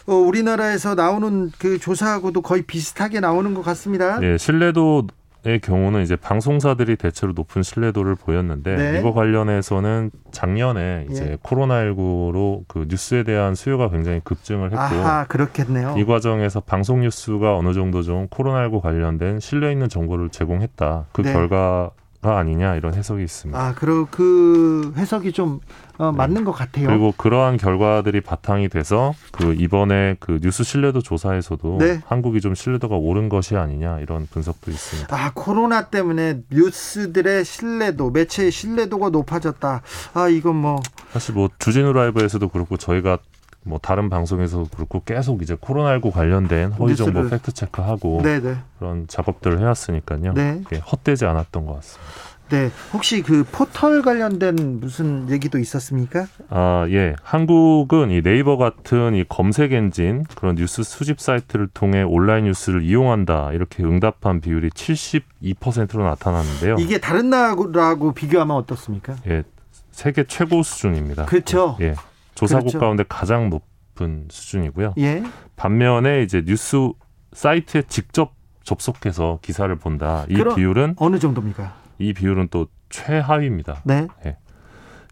[0.06, 4.18] 어, 우리나라에서 나오는 그 조사하고도 거의 비슷하게 나오는 것 같습니다.
[4.20, 5.06] 네, 신뢰도
[5.46, 8.98] 의 경우는 이제 방송사들이 대체로 높은 신뢰도를 보였는데 네.
[8.98, 11.36] 이거 관련해서는 작년에 이제 예.
[11.36, 15.96] 코로나19로 그 뉴스에 대한 수요가 굉장히 급증을 했고 아하, 그렇겠네요.
[15.98, 21.08] 이 과정에서 방송 뉴스가 어느 정도 좀 코로나19 관련된 신뢰 있는 정보를 제공했다.
[21.12, 21.32] 그 네.
[21.34, 21.90] 결과 가
[22.32, 23.58] 아니냐 이런 해석이 있습니다.
[23.58, 25.60] 아, 그리고 그 해석이 좀
[25.96, 26.16] 어, 네.
[26.16, 26.88] 맞는 것 같아요.
[26.88, 32.00] 그리고 그러한 결과들이 바탕이 돼서 그 이번에 그 뉴스 신뢰도 조사에서도 네.
[32.06, 35.14] 한국이 좀 신뢰도가 오른 것이 아니냐 이런 분석도 있습니다.
[35.14, 39.82] 아, 코로나 때문에 뉴스들의 신뢰도, 매체의 신뢰도가 높아졌다.
[40.14, 40.80] 아, 이건 뭐
[41.12, 43.18] 사실 뭐 주진우 라이브에서도 그렇고 저희가
[43.64, 48.56] 뭐 다른 방송에서 그렇고 계속 이제 코로나19 관련된 허위 정보 팩트 체크하고 네네.
[48.78, 50.34] 그런 작업들을 해왔으니까요.
[50.34, 50.62] 네.
[50.92, 52.12] 헛되지 않았던 것 같습니다.
[52.50, 56.26] 네, 혹시 그 포털 관련된 무슨 얘기도 있었습니까?
[56.50, 57.16] 아, 예.
[57.22, 63.52] 한국은 이 네이버 같은 이 검색 엔진 그런 뉴스 수집 사이트를 통해 온라인 뉴스를 이용한다
[63.52, 66.76] 이렇게 응답한 비율이 72%로 나타났는데요.
[66.78, 69.16] 이게 다른 나라하고 비교하면 어떻습니까?
[69.26, 69.42] 예,
[69.90, 71.24] 세계 최고 수준입니다.
[71.24, 71.78] 그렇죠.
[71.80, 71.94] 예.
[72.34, 72.78] 조사국 그렇죠.
[72.80, 74.94] 가운데 가장 높은 수준이고요.
[74.98, 75.22] 예.
[75.56, 76.90] 반면에 이제 뉴스
[77.32, 80.24] 사이트에 직접 접속해서 기사를 본다.
[80.28, 81.74] 이 비율은 어느 정도입니까?
[81.98, 83.82] 이 비율은 또 최하위입니다.
[83.84, 84.08] 네.
[84.26, 84.36] 예.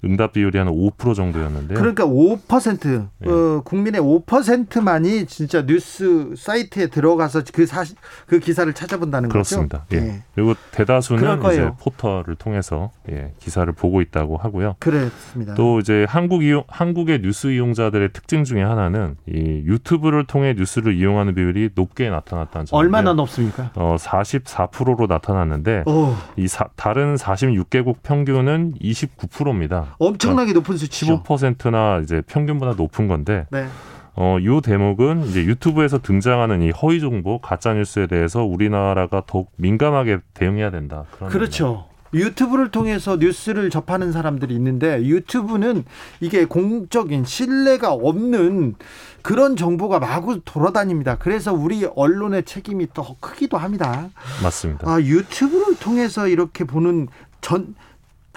[0.05, 1.79] 응답 비율이 한 5% 정도였는데요.
[1.79, 3.29] 그러니까 5% 예.
[3.31, 9.79] 어, 국민의 5%만이 진짜 뉴스 사이트에 들어가서 그 사실 그 기사를 찾아본다는 그렇습니다.
[9.79, 9.89] 거죠.
[9.89, 10.15] 그렇습니다.
[10.15, 10.19] 예.
[10.19, 10.23] 예.
[10.35, 14.77] 그리고 대다수는 이제 포털을 통해서 예, 기사를 보고 있다고 하고요.
[14.81, 15.55] 그렇습니다.
[15.55, 21.35] 또 이제 한국 이용 한국의 뉴스 이용자들의 특징 중에 하나는 이 유튜브를 통해 뉴스를 이용하는
[21.35, 22.77] 비율이 높게 나타났다는 점.
[22.77, 23.71] 얼마나 높습니까?
[23.75, 26.15] 어, 44%로 나타났는데 오.
[26.37, 29.92] 이 사, 다른 46개국 평균은 29%입니다.
[29.99, 31.23] 엄청나게 높은 수치죠.
[31.23, 33.47] 15%나 이제 평균보다 높은 건데.
[33.51, 33.67] 네.
[34.15, 40.19] 어, 요 대목은 이제 유튜브에서 등장하는 이 허위 정보, 가짜 뉴스에 대해서 우리나라가 더욱 민감하게
[40.35, 41.05] 대응해야 된다.
[41.31, 41.87] 그렇죠.
[42.15, 45.85] 유튜브를 통해서 뉴스를 접하는 사람들이 있는데 유튜브는
[46.21, 48.75] 이게 공적인 신뢰가 없는
[49.23, 51.17] 그런 정보가 마구 돌아다닙니다.
[51.19, 54.11] 그래서 우리 언론의 책임이 더 크기도 합니다.
[54.43, 54.91] 맞습니다.
[54.91, 57.09] 아, 유튜브를 통해서 이렇게 보는
[57.41, 57.75] 전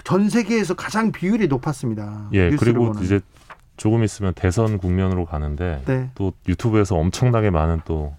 [0.06, 2.28] 전 세계에서 가장 비율이 높았습니다.
[2.32, 3.02] 예, 그리고 보는.
[3.02, 3.18] 이제
[3.76, 6.10] 조금 있으면 대선 국면으로 가는데 네.
[6.14, 8.14] 또 유튜브에서 엄청나게 많은 또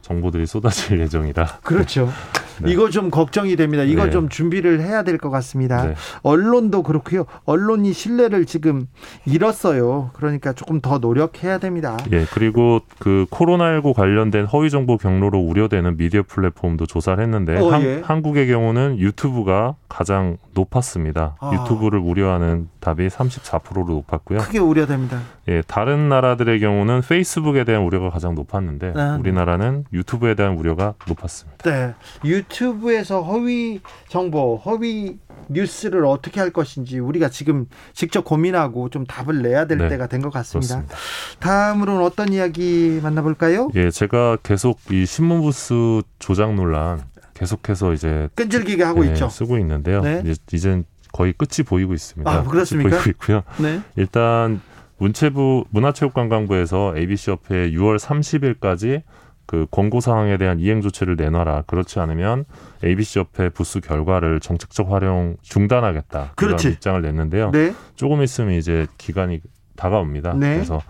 [0.00, 1.58] 정보들이 쏟아질 예정이라.
[1.62, 2.10] 그렇죠.
[2.62, 2.70] 네.
[2.72, 3.82] 이거 좀 걱정이 됩니다.
[3.84, 4.10] 이거 네.
[4.10, 5.86] 좀 준비를 해야 될 것 같습니다.
[5.86, 5.94] 네.
[6.22, 7.24] 언론도 그렇고요.
[7.44, 8.86] 언론이 신뢰를 지금
[9.26, 10.10] 잃었어요.
[10.12, 11.96] 그러니까 조금 더 노력해야 됩니다.
[12.12, 18.02] 예, 그리고 그 코로나19 관련된 허위 정보 경로로 우려되는 미디어 플랫폼도 조사를 했는데 어, 예.
[18.04, 21.36] 한, 국의 경우는 유튜브가 가장 높았습니다.
[21.40, 21.52] 아.
[21.54, 24.38] 유튜브를 우려하는 답이 34%로 높았고요.
[24.38, 25.20] 크게 우려됩니다.
[25.48, 29.16] 예, 다른 나라들의 경우는 페이스북에 대한 우려가 가장 높았는데 아.
[29.18, 31.68] 우리나라는 유튜브에 대한 우려가 높았습니다.
[31.70, 31.94] 네.
[32.24, 35.18] 유튜브에서 허위 정보, 허위
[35.48, 40.22] 뉴스를 어떻게 할 것인지 우리가 지금 직접 고민하고 좀 답을 내야 될 네, 때가 된
[40.22, 40.76] 것 같습니다.
[40.76, 40.96] 그렇습니다.
[41.40, 43.68] 다음으로는 어떤 이야기 만나볼까요?
[43.74, 47.02] 예, 제가 계속 이 신문 부스 조작 논란
[47.34, 49.28] 계속해서 이제 끈질기게 하고 예, 있죠.
[49.28, 50.00] 쓰고 있는데요.
[50.02, 50.22] 네.
[50.24, 52.28] 이제 이젠 거의 끝이 보이고 있습니다.
[52.28, 52.90] 아, 그렇습니까?
[52.90, 53.42] 보이고 있고요.
[53.58, 53.80] 네.
[53.94, 54.60] 일단
[54.98, 59.02] 문체부 문화체육관광부에서 ABC 협회 6월 30일까지
[59.46, 61.62] 그 권고 사항에 대한 이행 조치를 내놔라.
[61.68, 62.44] 그렇지 않으면
[62.82, 66.32] ABC 협회 부수 결과를 정책적 활용 중단하겠다.
[66.34, 67.52] 그런 입장을 냈는데요.
[67.52, 67.74] 네.
[67.94, 69.40] 조금 있으면 이제 기간이
[69.76, 70.34] 다가옵니다.
[70.34, 70.54] 네.
[70.54, 70.82] 그래서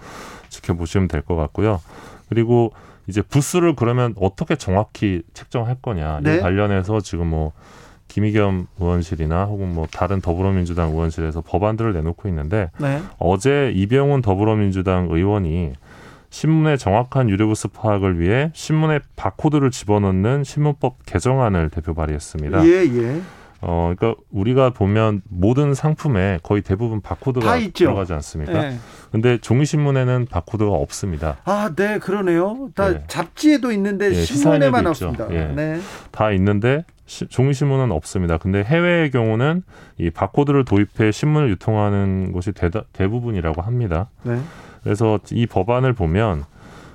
[0.48, 1.82] 지켜보시면 될 것 같고요.
[2.30, 2.72] 그리고
[3.08, 6.37] 이제 부수를 그러면 어떻게 정확히 책정할 거냐 네.
[6.37, 7.52] 이 관련해서 지금 뭐
[8.14, 13.03] 김의겸 의원실이나 혹은 뭐 다른 더불어민주당 의원실에서 법안들을 내놓고 있는데 네.
[13.18, 15.72] 어제 이병훈 더불어민주당 의원이
[16.31, 22.64] 신문의 정확한 유료부스 파악을 위해 신문에 바코드를 집어넣는 신문법 개정안을 대표 발의했습니다.
[22.66, 23.20] 예, 예.
[23.61, 28.53] 어, 그러니까 우리가 보면 모든 상품에 거의 대부분 바코드가 들어가지 않습니까?
[28.53, 28.79] 네.
[29.11, 31.38] 근데 종이 신문에는 바코드가 없습니다.
[31.44, 32.68] 아, 네, 그러네요.
[32.77, 33.05] 다 네.
[33.09, 35.27] 잡지에도 있는데 예, 신문에만 없습니다.
[35.33, 35.46] 예.
[35.48, 35.81] 네.
[36.12, 38.38] 다 있는데 시, 종이 신문은 없습니다.
[38.38, 39.62] 근데 해외의 경우는
[39.99, 44.09] 이 바코드를 도입해 신문을 유통하는 것이 대다, 대부분이라고 합니다.
[44.23, 44.38] 네.
[44.83, 46.45] 그래서 이 법안을 보면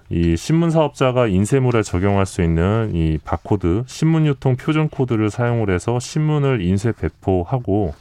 [0.09, 5.99] 이 신문 사업자가 인쇄물에 적용할 수 있는 이 바코드, 신문 유통 표준 코드를 사용을 해서
[5.99, 7.93] 신문을 인쇄 배포하고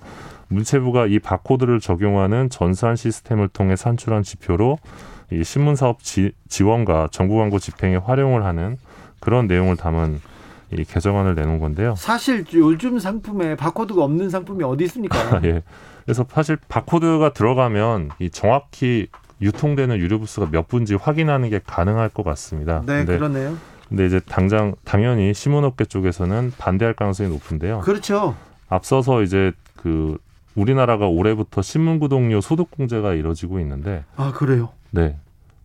[0.49, 4.79] 문체부가 이 바코드를 적용하는 전산 시스템을 통해 산출한 지표로
[5.31, 8.79] 이 신문 사업 지, 지원과 정부 광고 집행에 활용을 하는
[9.21, 10.21] 그런 내용을 담은
[10.73, 11.95] 이 개정안을 내놓은 건데요.
[11.97, 15.41] 사실 요즘 상품에 바코드가 없는 상품이 어디 있습니까?
[15.45, 15.63] 예.
[16.05, 19.09] 그래서 사실 바코드가 들어가면 이 정확히
[19.41, 22.83] 유통되는 유료 부스가 몇 분지 확인하는 게 가능할 것 같습니다.
[22.87, 23.57] 네, 근데, 그러네요.
[23.89, 27.81] 근데 이제 당장 당연히 신문업계 쪽에서는 반대할 가능성이 높은데요.
[27.81, 28.35] 그렇죠.
[28.69, 30.19] 앞서서 이제 그
[30.55, 34.71] 우리나라가 올해부터 신문 구독료 소득 공제가 이뤄지고 있는데 아 그래요?
[34.91, 35.17] 네.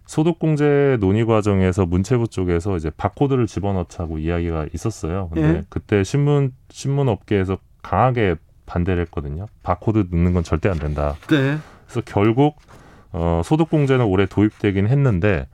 [0.05, 5.29] 소득 공제 논의 과정에서 문체부 쪽에서 이제 바코드를 집어넣자고 이야기가 있었어요.
[5.33, 5.63] 근데 예?
[5.69, 8.35] 그때 신문 신문 업계에서 강하게
[8.65, 9.47] 반대를 했거든요.
[9.61, 11.15] 바코드 넣는 건 절대 안 된다.
[11.29, 11.57] 네.
[11.85, 12.57] 그래서 결국
[13.11, 15.47] 어, 소득공제는 올해 도입되긴 했는데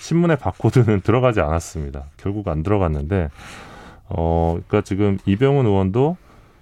[0.00, 2.04] 신문의 바코드는 들어가지 않았습니다.
[2.16, 3.30] 결국 안 들어갔는데
[4.08, 6.16] 어, 그러니까 지금 이병훈 의원도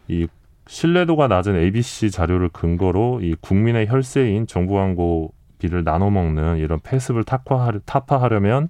[0.09, 0.27] 이
[0.67, 5.33] 신뢰도가 낮은 ABC 자료를 근거로 이 국민의 혈세인 정부 광고
[5.65, 8.69] 비를 나눠 먹는 이런 패습을 타파하려, 타파하려면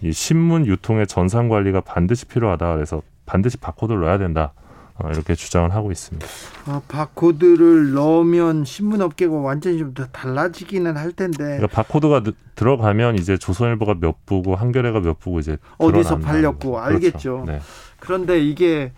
[0.00, 2.74] 이 신문 유통의 전산 관리가 반드시 필요하다.
[2.74, 4.52] 그래서 반드시 바코드를 넣어야 된다.
[4.94, 6.26] 어, 이렇게 주장을 하고 있습니다.
[6.66, 11.36] 아, 바코드를 넣으면 신문 업계가 완전히 좀 더 달라지기는 할 텐데.
[11.44, 12.22] 그러니까 바코드가
[12.54, 16.78] 들어가면 이제 조선일보가 몇 부고 한겨레가 몇 부고 이제 어디서 팔렸고 그렇죠.
[16.78, 17.44] 알겠죠.
[17.46, 17.60] 네.
[18.00, 18.92] 그런데 이게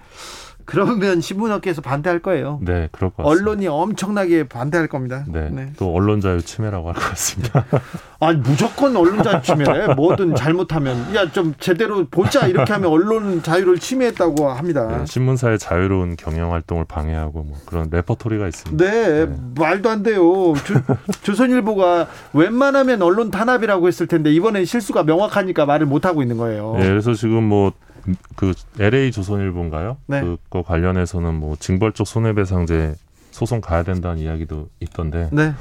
[0.66, 2.58] 그러면 신문업계에서 반대할 거예요.
[2.62, 3.28] 네, 그럴 것 같습니다.
[3.30, 5.24] 언론이 엄청나게 반대할 겁니다.
[5.28, 5.72] 네, 네.
[5.78, 7.64] 또 언론 자유 침해라고 할 것 같습니다.
[8.20, 9.64] 아니 무조건 언론 자유 침해.
[9.94, 14.86] 뭐든 잘못하면 야 좀 제대로 보자 이렇게 하면 언론 자유를 침해했다고 합니다.
[14.98, 18.84] 네, 신문사의 자유로운 경영 활동을 방해하고 뭐 그런 레퍼토리가 있습니다.
[18.84, 19.36] 네, 네.
[19.58, 20.22] 말도 안 돼요.
[20.64, 20.74] 조,
[21.22, 26.74] 조선일보가 웬만하면 언론 탄압이라고 했을 텐데 이번엔 실수가 명확하니까 말을 못 하고 있는 거예요.
[26.78, 27.72] 네, 그래서 지금 뭐
[28.36, 29.96] 그 LA 조선일보인가요?
[30.06, 30.20] 네.
[30.20, 32.94] 그거 관련해서는 뭐 징벌적 손해배상제
[33.30, 35.28] 소송 가야 된다는 이야기도 있던데.
[35.32, 35.54] 네.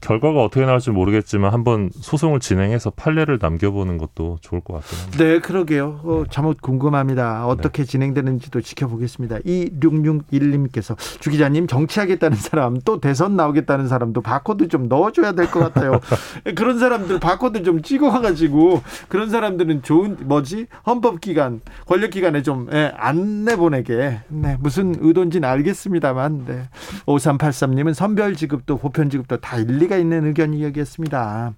[0.00, 5.18] 결과가 어떻게 나올지 모르겠지만 한번 소송을 진행해서 판례를 남겨보는 것도 좋을 것 같습니다.
[5.18, 6.00] 네, 그러게요.
[6.04, 7.46] 어, 자못 궁금합니다.
[7.46, 7.90] 어떻게 네.
[7.90, 9.38] 진행되는지도 지켜보겠습니다.
[9.40, 15.98] 이661님께서 주 기자님 정치하겠다는 사람 또 대선 나오겠다는 사람도 바코드 좀 넣어줘야 될 것 같아요.
[16.56, 23.56] 그런 사람들 바코드 좀 찍어가지고 그런 사람들은 좋은 뭐지 헌법기관 권력기관에 좀 예, 안 내
[23.56, 26.68] 보내게 네, 무슨 의도인지는 알겠습니다만 네.
[27.06, 31.54] 5383님은 선별지급도 보편지급도 다 일리 일리가 있는 의견이었습니다.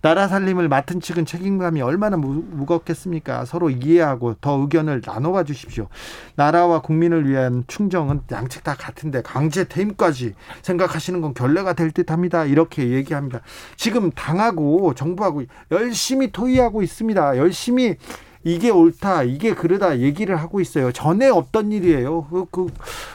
[0.00, 5.88] 나라 살림을 맡은 측은 책임감이 얼마나 무, 겁겠습니까 서로 이해하고 더 의견을 나눠봐 주십시오.
[6.36, 12.44] 나라와 국민을 위한 충정은 양측 다 같은데 강제 퇴임까지 생각하시는 건 결례가 될 듯합니다.
[12.44, 13.40] 이렇게 얘기합니다.
[13.76, 17.36] 지금 당하고 정부하고 열심히 토의하고 있습니다.
[17.36, 17.96] 열심히
[18.44, 20.90] 이게 옳다, 이게 그러다 얘기를 하고 있어요.
[20.90, 22.26] 전에 없던 일이에요.
[22.28, 22.66] 그, 그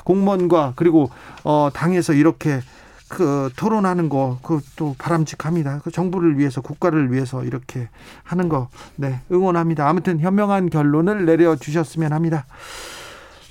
[0.05, 1.09] 공무원과 그리고
[1.43, 2.61] 어 당에서 이렇게
[3.07, 5.81] 그 토론하는 거 그것도 바람직합니다.
[5.83, 7.89] 그 정부를 위해서 국가를 위해서 이렇게
[8.23, 9.87] 하는 거 네, 응원합니다.
[9.87, 12.45] 아무튼 현명한 결론을 내려 주셨으면 합니다.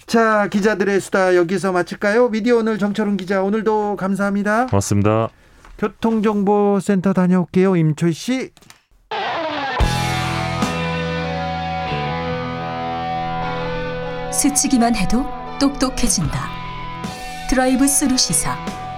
[0.07, 2.29] 자, 기자들의 수다 여기서 마칠까요?
[2.29, 4.67] 미디어 오늘 정철훈 기자 오늘도 감사합니다.
[4.67, 5.29] 고맙습니다.
[5.79, 7.77] 교통정보센터 다녀올게요.
[7.77, 8.51] 임초희 씨.
[14.33, 15.25] 스치기만 해도
[15.59, 16.49] 똑똑해진다.
[17.49, 18.57] 드라이브 스루 시사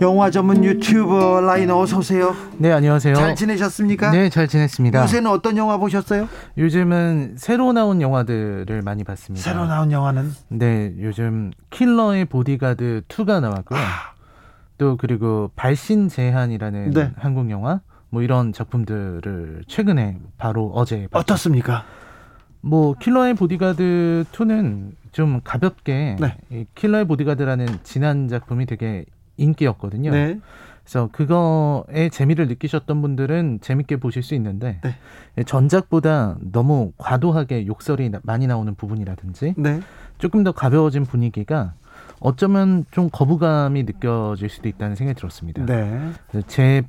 [0.00, 2.34] 영화 전문 유튜버 라이너 어서 오세요.
[2.56, 3.14] 네, 안녕하세요.
[3.14, 4.10] 잘 지내셨습니까?
[4.12, 5.02] 네, 잘 지냈습니다.
[5.02, 6.26] 요새는 어떤 영화 보셨어요?
[6.56, 9.44] 요즘은 새로 나온 영화들을 많이 봤습니다.
[9.44, 10.30] 새로 나온 영화는?
[10.48, 13.78] 네, 요즘 킬러의 보디가드 2가 나왔고요.
[13.78, 14.14] 아.
[14.78, 17.12] 또 그리고 발신 제한이라는 네.
[17.18, 21.20] 한국 영화 뭐 이런 작품들을 최근에 바로 어제 봤죠.
[21.20, 21.84] 어떻습니까?
[22.62, 26.38] 뭐 킬러의 보디가드 2는 좀 가볍게 네.
[26.50, 29.04] 이 킬러의 보디가드라는 지난 작품이 되게
[29.40, 30.10] 인기였거든요.
[30.10, 30.38] 네.
[30.84, 35.44] 그래서 그거에 재미를 느끼셨던 분들은 재밌게 보실 수 있는데 네.
[35.44, 39.80] 전작보다 너무 과도하게 욕설이 많이 나오는 부분이라든지 네.
[40.18, 41.74] 조금 더 가벼워진 분위기가
[42.18, 45.64] 어쩌면 좀 거부감이 느껴질 수도 있다는 생각이 들었습니다.
[45.64, 46.12] 네.
[46.46, 46.82] 제,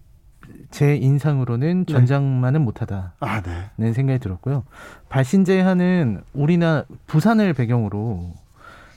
[0.71, 1.93] 제 인상으로는 네.
[1.93, 3.41] 전작만은 못하다는 아,
[3.77, 3.93] 네.
[3.93, 4.63] 생각이 들었고요.
[5.09, 8.33] 발신제하는 우리나 부산을 배경으로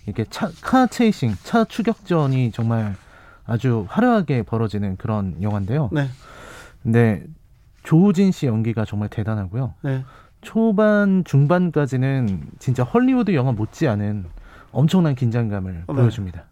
[0.06, 2.94] 이렇게 차, 카 체이싱, 차 추격전이 정말
[3.46, 5.90] 아주 화려하게 벌어지는 그런 영화인데요.
[5.92, 6.08] 네.
[6.82, 7.24] 근데
[7.82, 9.74] 조우진 씨 연기가 정말 대단하고요.
[9.82, 10.04] 네.
[10.40, 14.26] 초반 중반까지는 진짜 헐리우드 영화 못지않은
[14.72, 15.94] 엄청난 긴장감을 네.
[15.94, 16.44] 보여줍니다.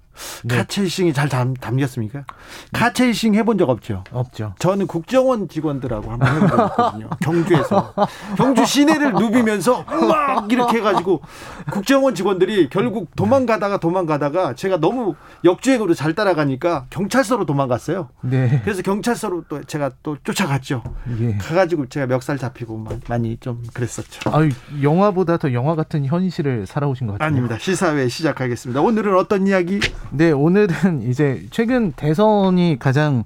[0.45, 0.57] 네.
[0.57, 2.25] 카체이싱이 잘 담, 담겼습니까?
[2.73, 4.05] 카체이싱 해본 적 없죠?
[4.13, 4.55] 없죠.
[4.59, 7.11] 저는 국정원 직원들하고 한번 해본 적 있거든요.
[7.21, 7.95] 경주에서.
[8.37, 11.23] 경주 시내를 누비면서 막 이렇게 해가지고
[11.71, 18.09] 국정원 직원들이 결국 도망가다가 도망가다가 제가 너무 역주행으로 잘 따라가니까 경찰서로 도망갔어요.
[18.23, 18.61] 네.
[18.65, 20.83] 그래서 경찰서로 또 제가 또 쫓아갔죠.
[21.21, 21.37] 예.
[21.37, 24.31] 가가지고 제가 멱살 잡히고 많이 좀 그랬었죠.
[24.31, 24.49] 아
[24.83, 27.27] 영화보다 더 영화 같은 현실을 살아오신 것 같아요.
[27.27, 27.57] 아닙니다.
[27.59, 28.81] 시사회 시작하겠습니다.
[28.81, 29.81] 오늘은 어떤 이야기?
[30.11, 33.25] 네, 오늘은 이제 최근 대선이 가장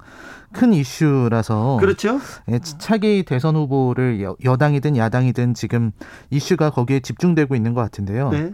[0.52, 2.18] 큰 이슈라서 그렇죠.
[2.50, 5.92] 예, 차기 대선 후보를 여, 당이든 야당이든 지금
[6.30, 8.30] 이슈가 거기에 집중되고 있는 것 같은데요.
[8.30, 8.52] 네.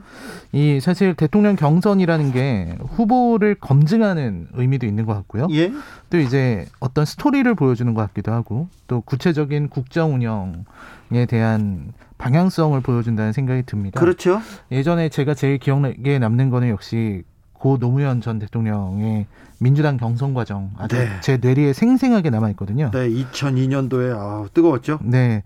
[0.51, 5.47] 이 사실 대통령 경선이라는 게 후보를 검증하는 의미도 있는 것 같고요.
[5.53, 5.73] 예.
[6.11, 13.33] 또 이제 어떤 스토리를 보여주는 것 같기도 하고 또 구체적인 국정 운영에 대한 방향성을 보여준다는
[13.33, 14.01] 생각이 듭니다.
[14.01, 14.41] 그렇죠.
[14.71, 17.23] 예전에 제가 제일 기억에 남는 거는 역시
[17.63, 19.27] 고 노무현 전 대통령의
[19.61, 21.09] 민주당 경선 과정 아주 네.
[21.21, 22.91] 제 뇌리에 생생하게 남아 있거든요.
[22.91, 24.99] 네, 2002년도에 아, 뜨거웠죠.
[25.05, 25.45] 네.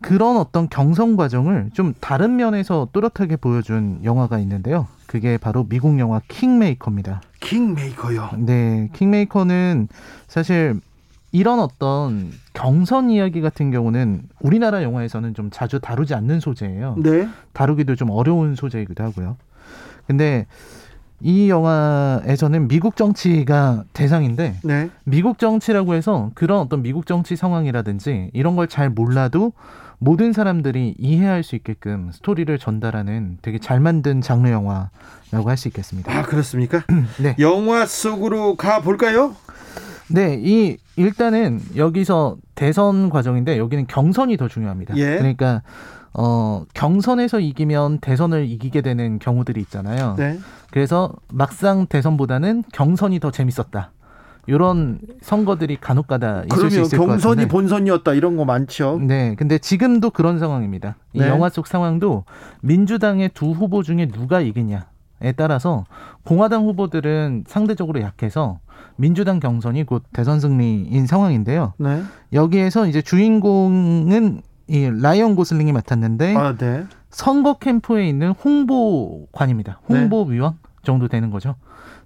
[0.00, 4.86] 그런 어떤 경선 과정을 좀 다른 면에서 또렷하게 보여준 영화가 있는데요.
[5.06, 7.22] 그게 바로 미국 영화 킹메이커입니다.
[7.40, 8.30] 킹메이커요.
[8.38, 9.88] 네, 킹메이커는
[10.28, 10.78] 사실
[11.32, 16.94] 이런 어떤 경선 이야기 같은 경우는 우리나라 영화에서는 좀 자주 다루지 않는 소재예요.
[17.02, 17.28] 네.
[17.52, 19.36] 다루기도 좀 어려운 소재이기도 하고요.
[20.06, 20.46] 근데
[21.22, 24.90] 이 영화에서는 미국 정치가 대상인데 네.
[25.04, 29.52] 미국 정치라고 해서 그런 어떤 미국 정치 상황이라든지 이런 걸 잘 몰라도
[29.98, 36.12] 모든 사람들이 이해할 수 있게끔 스토리를 전달하는 되게 잘 만든 장르 영화라고 할 수 있겠습니다.
[36.12, 36.82] 아 그렇습니까?
[37.22, 37.36] 네.
[37.38, 39.36] 영화 속으로 가 볼까요?
[40.08, 44.96] 네, 이 일단은 여기서 대선 과정인데 여기는 경선이 더 중요합니다.
[44.96, 45.16] 예.
[45.18, 45.62] 그러니까
[46.14, 50.14] 어 경선에서 이기면 대선을 이기게 되는 경우들이 있잖아요.
[50.18, 50.38] 네.
[50.70, 53.92] 그래서 막상 대선보다는 경선이 더 재밌었다.
[54.46, 57.22] 이런 선거들이 간혹가다 있을 수 있을 것 같은데.
[57.22, 58.98] 경선이 본선이었다 이런 거 많죠.
[59.00, 60.96] 네, 근데 지금도 그런 상황입니다.
[61.12, 61.28] 이 네.
[61.28, 62.24] 영화 속 상황도
[62.60, 65.84] 민주당의 두 후보 중에 누가 이기냐에 따라서
[66.24, 68.58] 공화당 후보들은 상대적으로 약해서
[68.96, 71.74] 민주당 경선이 곧 대선 승리인 상황인데요.
[71.78, 72.02] 네.
[72.32, 76.84] 여기에서 이제 주인공은 이 라이언 고슬링이 맡았는데 아, 네.
[77.10, 79.80] 선거 캠프에 있는 홍보관입니다.
[79.88, 80.68] 홍보위원 네.
[80.82, 81.54] 정도 되는 거죠.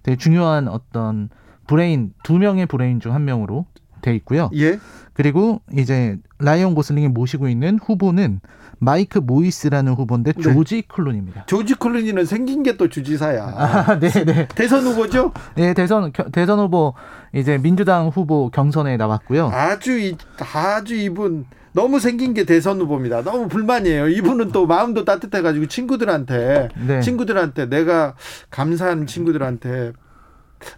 [0.03, 1.29] 되게 중요한 어떤
[1.67, 3.67] 브레인 두 명의 브레인 중 한 명으로
[4.03, 4.51] 돼 있고요.
[4.55, 4.79] 예.
[5.15, 8.41] 그리고 이제 라이언 고슬링이 모시고 있는 후보는
[8.79, 10.43] 마이크 모이스라는 후보인데 네.
[10.43, 11.47] 조지 클룬입니다.
[11.47, 13.43] 조지 클룬이는 생긴 게 또 주지사야.
[13.57, 14.47] 아, 네, 네.
[14.55, 15.33] 대선 후보죠?
[15.55, 16.93] 네, 대선 대선 후보
[17.35, 19.49] 이제 민주당 후보 경선에 나왔고요.
[19.49, 20.15] 아주
[20.55, 21.47] 아주 이분
[21.77, 23.22] 너무 생긴 게 대선 후보입니다.
[23.22, 24.09] 너무 불만이에요.
[24.09, 27.01] 이분은 또 마음도 따뜻해가지고 친구들한테 네.
[27.03, 28.14] 친구들한테 내가
[28.51, 29.93] 감사한 친구들한테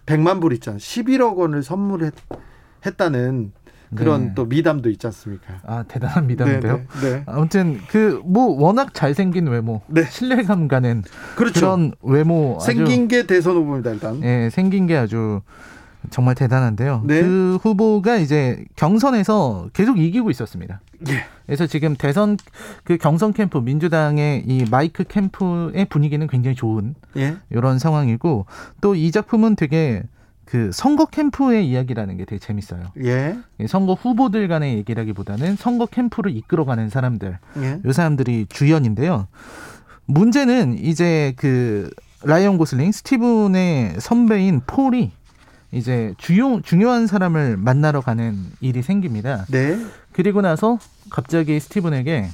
[0.05, 0.75] 100만 불 있잖아.
[0.77, 3.53] 11억 원을 선물했다는
[3.95, 4.31] 그런 네.
[4.35, 5.61] 또 미담도 있지 않습니까?
[5.65, 6.77] 아 대단한 미담인데요.
[6.77, 7.23] 네, 네, 네.
[7.27, 10.03] 아무튼 그 뭐 워낙 잘생긴 외모, 네.
[10.03, 11.01] 신뢰감 가는
[11.37, 11.61] 그렇죠.
[11.61, 14.19] 그런 외모 생긴 게 대선 후보입니다 일단.
[14.19, 15.39] 네, 생긴 게 아주
[16.09, 17.03] 정말 대단한데요.
[17.05, 17.21] 네.
[17.21, 20.81] 그 후보가 이제 경선에서 계속 이기고 있었습니다.
[21.07, 21.23] 예.
[21.45, 22.37] 그래서 지금 대선
[22.83, 27.37] 그 경선 캠프 민주당의 이 마이크 캠프의 분위기는 굉장히 좋은 예.
[27.49, 28.45] 이런 상황이고
[28.81, 30.03] 또 이 작품은 되게
[30.45, 32.81] 그 선거 캠프의 이야기라는 게 되게 재밌어요.
[33.03, 33.37] 예.
[33.67, 37.79] 선거 후보들 간의 얘기라기보다는 선거 캠프를 이끌어가는 사람들, 예.
[37.85, 39.27] 이 사람들이 주연인데요.
[40.05, 41.91] 문제는 이제 그
[42.23, 45.11] 라이언 고슬링, 스티븐의 선배인 폴이
[45.71, 49.45] 이제 주요 중요한 사람을 만나러 가는 일이 생깁니다.
[49.49, 49.77] 네.
[50.13, 52.27] 그리고 나서 갑자기 스티븐에게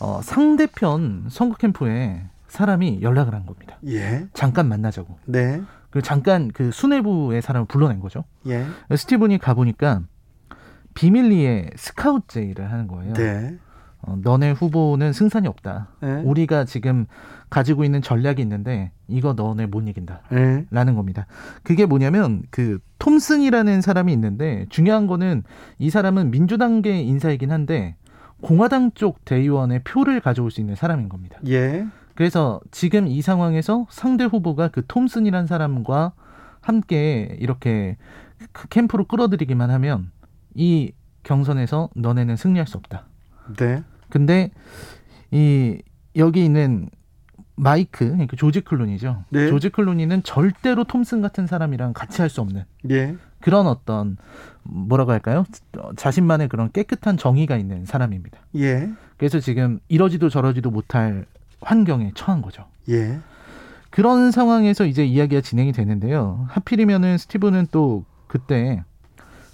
[0.00, 3.78] 어, 상대편 선거 캠프에 사람이 연락을 한 겁니다.
[3.86, 4.26] 예.
[4.34, 5.18] 잠깐 만나자고.
[5.24, 5.62] 네.
[5.90, 8.24] 그 잠깐 그 수뇌부의 사람을 불러낸 거죠.
[8.46, 8.66] 예.
[8.94, 10.02] 스티븐이 가 보니까
[10.94, 13.14] 비밀리에 스카우트 제의를 하는 거예요.
[13.14, 13.58] 네.
[14.06, 15.88] 어, 너네 후보는 승산이 없다.
[16.00, 16.22] 네.
[16.22, 17.06] 우리가 지금
[17.50, 20.22] 가지고 있는 전략이 있는데 이거 너네 못 이긴다.
[20.30, 20.64] 네.
[20.70, 21.26] 라는 겁니다.
[21.62, 25.42] 그게 뭐냐면 그 톰슨이라는 사람이 있는데 중요한 거는
[25.78, 27.96] 이 사람은 민주당계 인사이긴 한데
[28.40, 31.38] 공화당 쪽 대의원의 표를 가져올 수 있는 사람인 겁니다.
[31.48, 31.86] 예.
[32.14, 36.12] 그래서 지금 이 상황에서 상대 후보가 그 톰슨이란 사람과
[36.60, 37.96] 함께 이렇게
[38.52, 40.10] 그 캠프로 끌어들이기만 하면
[40.54, 40.92] 이
[41.24, 43.06] 경선에서 너네는 승리할 수 없다.
[43.56, 43.82] 네.
[44.16, 44.50] 근데
[45.30, 45.76] 이
[46.16, 46.88] 여기 있는
[47.54, 49.24] 마이크, 그러니까 조지 클루니죠.
[49.28, 49.48] 네.
[49.48, 53.16] 조지 클루니는 절대로 톰슨 같은 사람이랑 같이 할 수 없는 예.
[53.40, 54.16] 그런 어떤
[54.62, 55.44] 뭐라고 할까요?
[55.96, 58.38] 자신만의 그런 깨끗한 정의가 있는 사람입니다.
[58.56, 58.90] 예.
[59.18, 61.26] 그래서 지금 이러지도 저러지도 못할
[61.60, 62.64] 환경에 처한 거죠.
[62.88, 63.20] 예.
[63.90, 66.46] 그런 상황에서 이제 이야기가 진행이 되는데요.
[66.48, 68.82] 하필이면은 스티브는 또 그때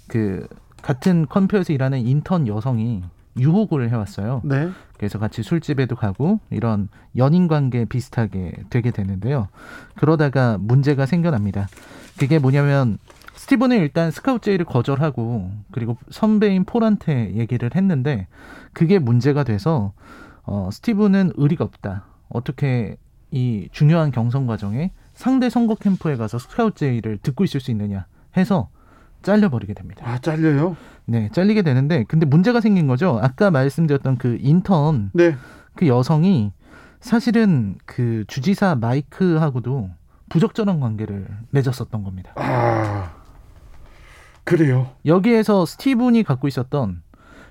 [0.07, 0.47] 그
[0.81, 3.03] 같은 컴퓨터에서 일하는 인턴 여성이
[3.37, 4.41] 유혹을 해왔어요.
[4.43, 4.69] 네.
[4.97, 9.47] 그래서 같이 술집에도 가고 이런 연인 관계 비슷하게 되게 되는데요.
[9.95, 11.67] 그러다가 문제가 생겨납니다.
[12.17, 12.97] 그게 뭐냐면
[13.35, 18.27] 스티븐은 일단 스카우트 제의를 거절하고 그리고 선배인 폴한테 얘기를 했는데
[18.71, 19.93] 그게 문제가 돼서
[20.43, 22.05] 어, 스티븐은 의리가 없다.
[22.29, 22.97] 어떻게
[23.31, 28.05] 이 중요한 경선 과정에 상대 선거 캠프에 가서 스카우트 제의를 듣고 있을 수 있느냐
[28.37, 28.69] 해서
[29.23, 30.05] 잘려버리게 됩니다.
[30.07, 30.75] 아, 잘려요?
[31.05, 33.19] 네, 잘리게 되는데 근데 문제가 생긴 거죠.
[33.21, 35.35] 아까 말씀드렸던 그 인턴 네.
[35.75, 36.51] 그 여성이
[36.99, 39.89] 사실은 그 주지사 마이크하고도
[40.29, 42.31] 부적절한 관계를 맺었었던 겁니다.
[42.35, 43.11] 아.
[44.45, 44.89] 그래요.
[45.05, 47.01] 여기에서 스티븐이 갖고 있었던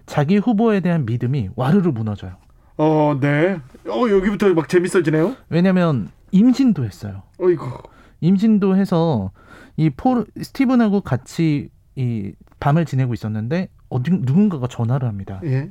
[0.06, 2.36] 자기 후보에 대한 믿음이 와르르 무너져요.
[2.76, 3.60] 어, 네.
[3.88, 5.36] 어, 여기부터 막 재밌어지네요.
[5.48, 7.22] 왜냐면 임신도 했어요.
[7.38, 7.82] 어이구.
[8.20, 9.30] 임신도 해서
[9.76, 12.32] 이폴 스티븐하고 같이 이
[12.62, 15.40] 밤을 지내고 있었는데 어디 누군가가 전화를 합니다.
[15.42, 15.68] 예.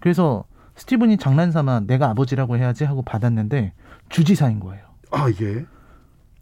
[0.00, 3.74] 그래서 스티븐이 장난삼아 내가 아버지라고 해야지 하고 받았는데
[4.08, 4.84] 주지사인 거예요.
[5.12, 5.64] 아 예.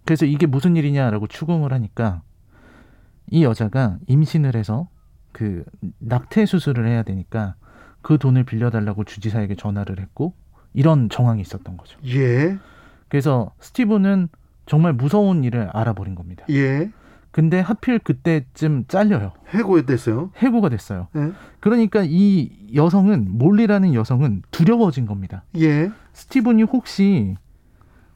[0.07, 2.22] 그래서 이게 무슨 일이냐라고 추궁을 하니까
[3.26, 4.88] 이 여자가 임신을 해서
[5.32, 5.64] 그
[5.98, 7.57] 낙태 수술을 해야 되니까
[8.01, 10.32] 그 돈을 빌려달라고 주지사에게 전화를 했고
[10.72, 11.98] 이런 정황이 있었던 거죠.
[12.07, 12.59] 예.
[13.09, 14.30] 그래서 스티브는
[14.64, 16.46] 정말 무서운 일을 알아버린 겁니다.
[16.48, 16.90] 예.
[17.31, 19.33] 근데 하필 그때쯤 잘려요.
[19.49, 20.31] 해고됐어요.
[20.37, 21.09] 해고가 됐어요.
[21.16, 21.33] 예.
[21.61, 25.45] 그러니까 이 여성은 몰리라는 여성은 두려워진 겁니다.
[25.57, 25.91] 예.
[26.12, 27.37] 스티븐이 혹시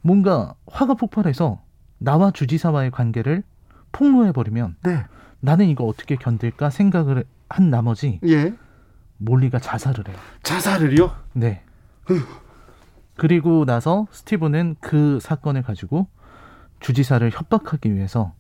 [0.03, 1.63] 뭔가 화가 폭발해서
[1.99, 3.45] 나와 주지사와의 관계를
[3.93, 5.05] 폭로해 버리면 네.
[5.41, 8.55] 나는 이거 어떻게 견딜까 생각을 한 나머지 예.
[9.19, 10.17] 몰리가 자살을 해요.
[10.43, 11.13] 자살을요?
[11.35, 11.63] 네.
[13.17, 16.09] 그리고 나서 스티븐은 그 사건을 가지고
[16.81, 18.35] 주지사를 협박하기 위해서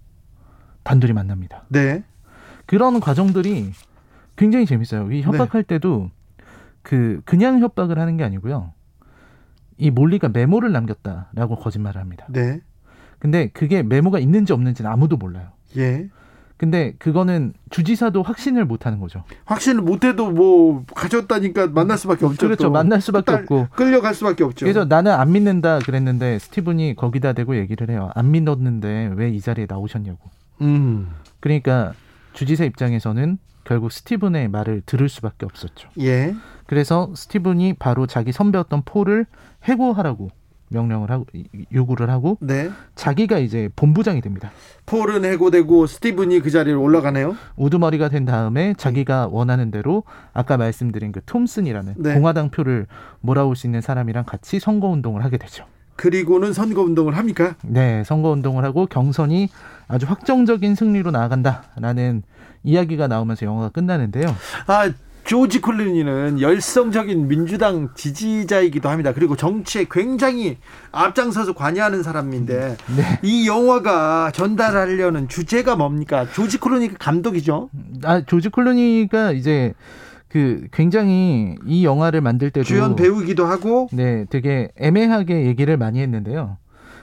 [0.84, 1.64] 단둘이 만납니다.
[1.68, 2.04] 네.
[2.66, 3.72] 그런 과정들이
[4.36, 5.10] 굉장히 재밌어요.
[5.12, 5.74] 이 협박할 네.
[5.74, 6.10] 때도
[6.82, 8.72] 그 그냥 협박을 하는 게 아니고요.
[9.78, 12.26] 이 몰리가 메모를 남겼다라고 거짓말을 합니다.
[12.30, 12.60] 네.
[13.18, 15.48] 근데 그게 메모가 있는지 없는지는 아무도 몰라요.
[15.76, 16.08] 예.
[16.56, 19.24] 근데 그거는 주지사도 확신을 못 하는 거죠.
[19.44, 22.46] 확신을 못 해도 뭐 가졌다니까 만날 수밖에 없죠.
[22.46, 22.64] 그렇죠.
[22.64, 22.70] 또.
[22.70, 24.64] 만날 수밖에 없고 끌려갈 수밖에 없죠.
[24.64, 28.10] 그래서 나는 안 믿는다 그랬는데 스티븐이 거기다 대고 얘기를 해요.
[28.14, 30.18] 안 믿었는데 왜 이 자리에 나오셨냐고.
[30.60, 31.08] 음.
[31.40, 31.92] 그러니까
[32.32, 35.88] 주지사 입장에서는 결국 스티븐의 말을 들을 수밖에 없었죠.
[36.00, 36.34] 예.
[36.66, 39.26] 그래서 스티븐이 바로 자기 선배였던 폴을
[39.64, 40.30] 해고하라고
[40.68, 41.26] 명령을 하고
[41.72, 42.70] 요구를 하고 네.
[42.94, 44.50] 자기가 이제 본부장이 됩니다.
[44.86, 47.36] 폴은 해고되고 스티븐이 그 자리로 올라가네요.
[47.56, 52.14] 우두머리가 된 다음에 자기가 원하는 대로 아까 말씀드린 그 톰슨이라는 네.
[52.14, 52.86] 공화당 표를
[53.20, 55.66] 몰아올 수 있는 사람이랑 같이 선거 운동을 하게 되죠.
[55.96, 57.54] 그리고는 선거 운동을 합니까?
[57.62, 59.48] 네, 선거 운동을 하고 경선이
[59.88, 62.22] 아주 확정적인 승리로 나아간다라는
[62.62, 64.34] 이야기가 나오면서 영화가 끝나는데요.
[64.66, 64.90] 아,
[65.24, 69.12] 조지 콜리니는 열성적인 민주당 지지자이기도 합니다.
[69.14, 70.58] 그리고 정치에 굉장히
[70.92, 73.20] 앞장서서 관여하는 사람인데 네.
[73.22, 76.26] 이 영화가 전달하려는 주제가 뭡니까?
[76.32, 77.70] 조지 콜리니가 감독이죠.
[78.04, 79.72] 아 조지 콜리니가 이제
[80.34, 86.56] 그 굉장히 이 영화를 만들 때도 주연 배우기도 하고 네 되게 애매하게 얘기를 많이 했는데요.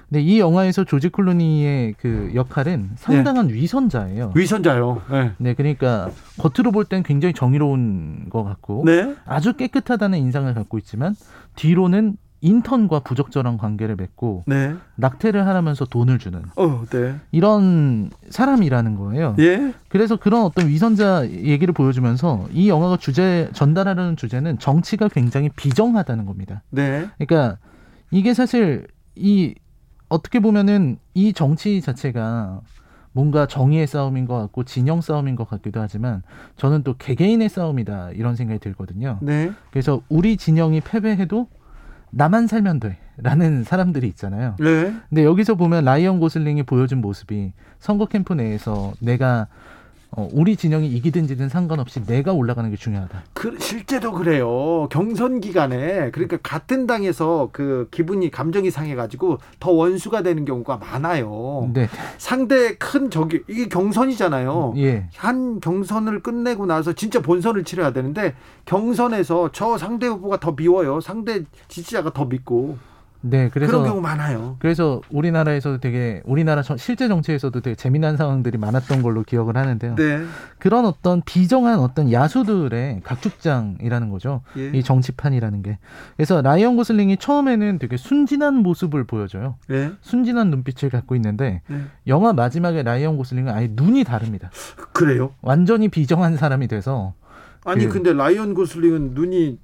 [0.09, 3.53] 근데 이 영화에서 조지 클루니의 그 역할은 상당한 네.
[3.53, 4.33] 위선자예요.
[4.35, 5.01] 위선자요.
[5.09, 5.31] 네.
[5.37, 6.09] 네, 그러니까
[6.39, 9.15] 겉으로 볼 땐 굉장히 정의로운 것 같고 네.
[9.25, 11.15] 아주 깨끗하다는 인상을 갖고 있지만
[11.55, 14.75] 뒤로는 인턴과 부적절한 관계를 맺고 네.
[14.95, 17.15] 낙태를 하라면서 돈을 주는 어, 네.
[17.31, 19.35] 이런 사람이라는 거예요.
[19.39, 19.73] 예.
[19.89, 26.63] 그래서 그런 어떤 위선자 얘기를 보여주면서 이 영화가 주제 전달하려는 주제는 정치가 굉장히 비정하다는 겁니다.
[26.71, 27.07] 네.
[27.17, 27.57] 그러니까
[28.09, 29.53] 이게 사실 이
[30.09, 32.61] 어떻게 보면은 이 정치 자체가
[33.13, 36.23] 뭔가 정의의 싸움인 것 같고 진영 싸움인 것 같기도 하지만
[36.57, 39.19] 저는 또 개개인의 싸움이다 이런 생각이 들거든요.
[39.21, 39.51] 네.
[39.69, 41.47] 그래서 우리 진영이 패배해도
[42.11, 44.55] 나만 살면 돼 라는 사람들이 있잖아요.
[44.59, 44.93] 네.
[45.09, 49.47] 근데 여기서 보면 라이언 고슬링이 보여준 모습이 선거 캠프 내에서 내가
[50.13, 53.23] 어, 우리 진영이 이기든 지든 상관없이 내가 올라가는 게 중요하다.
[53.33, 54.89] 그 실제로 그래요.
[54.91, 61.69] 경선 기간에 그러니까 같은 당에서 그 기분이 감정이 상해가지고 더 원수가 되는 경우가 많아요.
[61.73, 61.87] 네.
[62.17, 64.73] 상대 큰 적이 이게 경선이잖아요.
[64.77, 65.07] 예.
[65.15, 68.35] 한 경선을 끝내고 나서 진짜 본선을 치러야 되는데
[68.65, 70.99] 경선에서 저 상대 후보가 더 미워요.
[70.99, 72.77] 상대 지지자가 더 믿고.
[73.21, 74.55] 네, 그래서 그런 경우 많아요.
[74.59, 79.95] 그래서 우리나라에서도 되게 우리나라 실제 정치에서도 되게 재미난 상황들이 많았던 걸로 기억을 하는데요.
[79.95, 80.23] 네.
[80.57, 84.41] 그런 어떤 비정한 어떤 야수들의 각축장이라는 거죠.
[84.57, 84.71] 예.
[84.73, 85.77] 이 정치판이라는 게.
[86.17, 89.55] 그래서 라이언 고슬링이 처음에는 되게 순진한 모습을 보여줘요.
[89.67, 89.91] 네.
[90.01, 91.81] 순진한 눈빛을 갖고 있는데 네.
[92.07, 94.49] 영화 마지막에 라이언 고슬링은 아예 눈이 다릅니다.
[94.93, 95.33] 그래요?
[95.41, 97.13] 완전히 비정한 사람이 돼서
[97.63, 99.59] 아니 그, 근데 라이언 고슬링은 눈이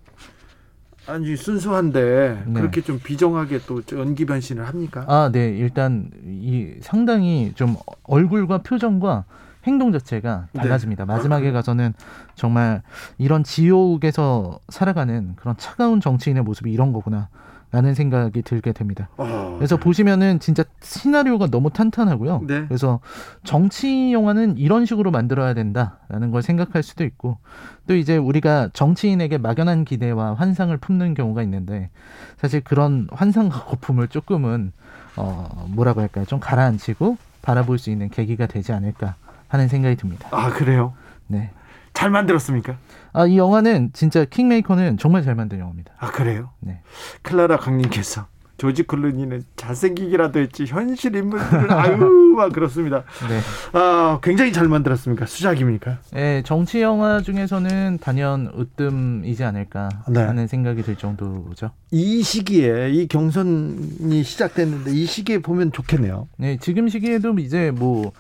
[1.08, 2.54] 아니 순수한데 네.
[2.60, 5.06] 그렇게 좀 비정하게 또 연기 변신을 합니까?
[5.08, 5.50] 아, 네.
[5.50, 9.24] 일단 이 상당히 좀 얼굴과 표정과
[9.66, 10.62] 행동 자체가 네.
[10.62, 11.06] 달라집니다.
[11.06, 11.14] 네.
[11.14, 11.94] 마지막에 가서는
[12.36, 12.82] 정말
[13.18, 17.30] 이런 지옥에서 살아가는 그런 차가운 정치인의 모습이 이런 거구나.
[17.70, 19.10] 라는 생각이 들게 됩니다.
[19.18, 19.84] 어, 그래서 네.
[19.84, 22.44] 보시면은 진짜 시나리오가 너무 탄탄하고요.
[22.48, 22.66] 네.
[22.66, 23.02] 그래서
[23.44, 27.38] 정치 영화는 이런 식으로 만들어야 된다라는 걸 생각할 수도 있고
[27.86, 31.90] 또 이제 우리가 정치인에게 막연한 기대와 환상을 품는 경우가 있는데
[32.38, 34.72] 사실 그런 환상과 거품을 조금은
[35.18, 36.24] 어 뭐라고 할까요?
[36.26, 39.16] 좀 가라앉히고 바라볼 수 있는 계기가 되지 않을까
[39.50, 40.30] 하는 생각이 듭니다.
[40.32, 40.94] 아 그래요?
[41.28, 41.52] 네.
[41.94, 42.78] 잘 만들었습니까?
[43.18, 45.92] 아, 이 영화는 진짜 킹메이커는 정말 잘 만든 영화입니다.
[45.98, 46.52] 아, 그래요?
[46.60, 46.82] 네.
[47.24, 51.98] 클라라 강님께서 조지 클루니는 잘생기기라도 했지 현실 인물들은 아유
[52.36, 53.04] 막 그렇습니다.
[53.28, 53.40] 네.
[53.74, 55.26] 아 굉장히 잘 만들었습니까?
[55.26, 55.98] 수작입니까?
[56.12, 60.22] 네, 정치 영화 중에서는 단연 으뜸이지 않을까 네.
[60.22, 61.72] 하는 생각이 들 정도죠.
[61.92, 66.28] 이 시기에 이 경선이 시작됐는데 이 시기에 보면 좋겠네요.
[66.38, 68.12] 네, 지금 시기에도 이제 뭐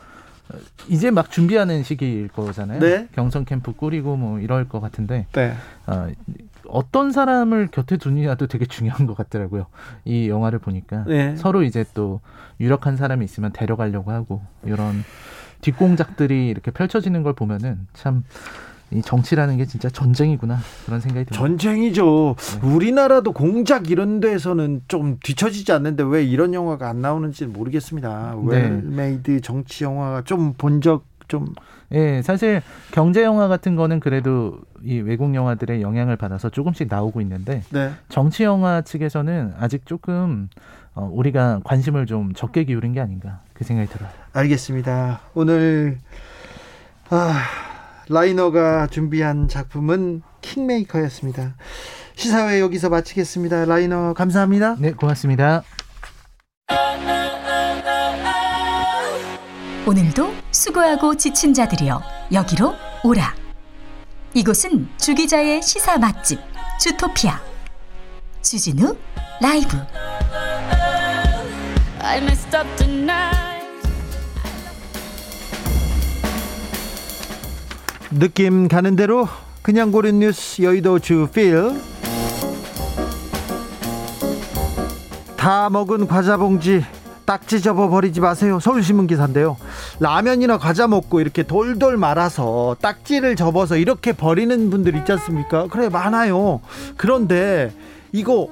[0.87, 2.79] 이제 막 준비하는 시기일 거잖아요.
[2.79, 3.07] 네.
[3.13, 5.53] 경선 캠프 꾸리고 뭐 이럴 것 같은데 네.
[5.85, 6.07] 어,
[6.67, 9.67] 어떤 사람을 곁에 두느냐도 되게 중요한 것 같더라고요.
[10.05, 11.35] 이 영화를 보니까 네.
[11.35, 12.21] 서로 이제 또
[12.59, 15.03] 유력한 사람이 있으면 데려가려고 하고 이런
[15.61, 18.23] 뒷공작들이 이렇게 펼쳐지는 걸 보면은 참.
[18.91, 21.37] 이 정치라는 게 진짜 전쟁이구나 그런 생각이 듭니다.
[21.37, 22.35] 전쟁이죠.
[22.61, 22.67] 네.
[22.67, 28.35] 우리나라도 공작 이런 데서는 좀 뒤처지지 않는데 왜 이런 영화가 안 나오는지 모르겠습니다.
[28.49, 28.69] 네.
[28.69, 31.47] 웰메이드 정치 영화가 좀 본 적 좀.
[31.91, 32.61] 예, 사실
[32.91, 37.91] 경제 영화 같은 거는 그래도 이 외국 영화들의 영향을 받아서 조금씩 나오고 있는데 네.
[38.09, 40.47] 정치 영화 측에서는 아직 조금
[40.95, 44.09] 어, 우리가 관심을 좀 적게 기울인 게 아닌가 그 생각이 들어요.
[44.33, 45.19] 알겠습니다.
[45.33, 45.97] 오늘
[47.09, 47.41] 아,
[48.09, 51.55] 라이너가 준비한 작품은 킹메이커였습니다.
[52.15, 53.65] 시사회 여기서 마치겠습니다.
[53.65, 54.75] 라이너 감사합니다.
[54.79, 55.63] 네, 고맙습니다.
[59.85, 62.01] 오늘도 수고하고 지친 자들이여
[62.33, 63.33] 여기로 오라.
[64.33, 66.39] 이곳은 주기자의 시사 맛집
[66.79, 67.39] 주토피아
[68.41, 68.95] 주진우
[69.41, 69.77] 라이브.
[78.11, 79.27] 느낌 가는 대로
[79.61, 81.71] 그냥 고른 뉴스 여의도 주필
[85.35, 86.83] 다 먹은 과자 봉지
[87.25, 88.57] 딱지 접어 버리지 마세요.
[88.61, 89.57] 서울신문 기사인데요.
[89.99, 95.67] 라면이나 과자 먹고 이렇게 돌돌 말아서 딱지를 접어서 이렇게 버리는 분들 있지 않습니까?
[95.67, 96.61] 그래 많아요.
[96.95, 97.73] 그런데
[98.13, 98.47] 이거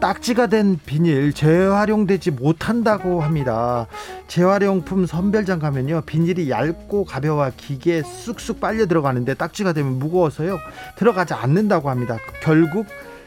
[0.00, 3.86] 딱지가 된 비닐 재활용되지 못한다고 합니다.
[4.28, 6.02] 재활용품 선별장 가면요.
[6.02, 10.58] 비닐이 얇고 가벼워 기계에 쑥쑥 빨려 들어가는데 딱지가 되면 무거워서요.
[10.96, 12.18] 들어가지 않는다고 합니다.
[12.42, 12.86] 결국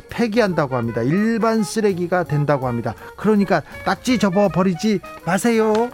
[0.09, 1.01] 폐기한다고 합니다.
[1.01, 2.93] 일반 쓰레기가 된다고 합니다.
[3.15, 5.89] 그러니까 딱지 접어 버리지 마세요.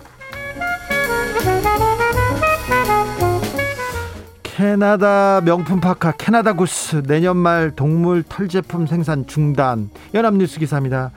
[4.56, 11.12] 캐나다 명품 파카 캐나다 구스 내년 말 동물 털 제품 생산 중단 연합뉴스 기사입니다.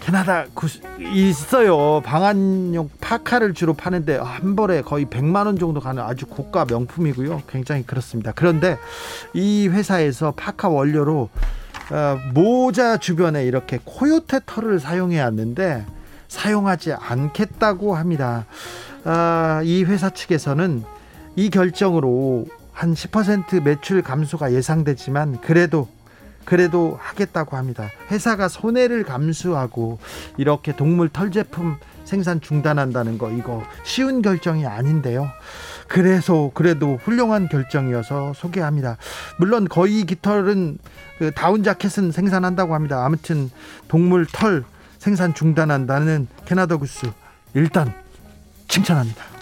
[0.00, 2.02] 캐나다 구스 있어요.
[2.02, 7.44] 방한용 파카를 주로 파는데 한 벌에 거의 100만 원 정도 가는 아주 고가 명품이고요.
[7.48, 8.32] 굉장히 그렇습니다.
[8.36, 8.76] 그런데
[9.32, 11.30] 이 회사에서 파카 원료로
[11.92, 15.86] 어, 모자 주변에 이렇게 코요테 털을 사용해 왔는데
[16.28, 18.44] 사용하지 않겠다고 합니다.
[19.04, 20.84] 아, 이 회사 측에서는
[21.36, 22.46] 이 결정으로
[22.76, 25.88] 한 10% 매출 감소가 예상되지만 그래도
[26.44, 27.88] 그래도 하겠다고 합니다.
[28.10, 29.98] 회사가 손해를 감수하고
[30.36, 35.26] 이렇게 동물 털 제품 생산 중단한다는 거 이거 쉬운 결정이 아닌데요.
[35.88, 38.98] 그래서 그래도 훌륭한 결정이어서 소개합니다.
[39.38, 40.76] 물론 거의 깃털은
[41.18, 43.06] 그 다운 자켓은 생산한다고 합니다.
[43.06, 43.50] 아무튼
[43.88, 44.64] 동물 털
[44.98, 47.06] 생산 중단한다는 캐나다 구스
[47.54, 47.92] 일단
[48.68, 49.35] 칭찬합니다.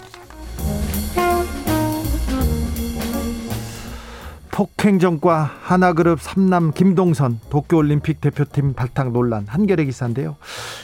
[4.55, 10.37] 폭행전과 하나그룹 3남 김동선 도쿄올림픽 대표팀 발탁 논란 한겨레 기사인데요.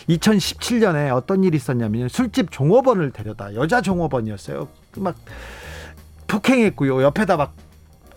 [0.09, 4.67] 2017년에 어떤 일이 있었냐면 술집 종업원을 데려다 여자 종업원이었어요.
[4.97, 5.15] 막
[6.27, 7.01] 폭행했고요.
[7.01, 7.53] 옆에다 막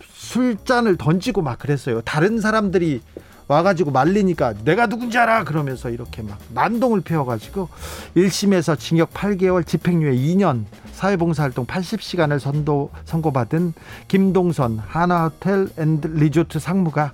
[0.02, 2.00] 술잔을 던지고 막 그랬어요.
[2.00, 3.00] 다른 사람들이
[3.46, 7.68] 와가지고 말리니까 내가 누군지 알아 그러면서 이렇게 막 난동을 피워가지고
[8.16, 10.64] 1심에서 징역 8개월 집행유예 2년
[10.95, 13.74] 사회봉사활동 80시간을 선도 선고받은
[14.09, 17.12] 김동선 한화호텔 앤드 리조트 상무가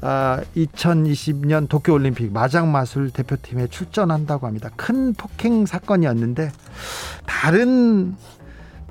[0.00, 4.68] 아, 2020년 도쿄올림픽 마장마술 대표팀에 출전한다고 합니다.
[4.76, 6.52] 큰 폭행 사건이었는데
[7.24, 8.14] 다른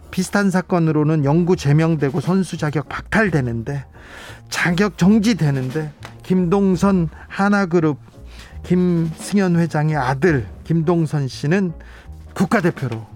[0.10, 3.86] 비슷한 사건으로는 영구 제명되고 선수 자격 박탈되는데
[4.50, 5.92] 자격 정지되는데
[6.24, 8.00] 김동선 하나그룹
[8.64, 11.74] 김승현 회장의 아들 김동선 씨는
[12.34, 13.13] 국가대표로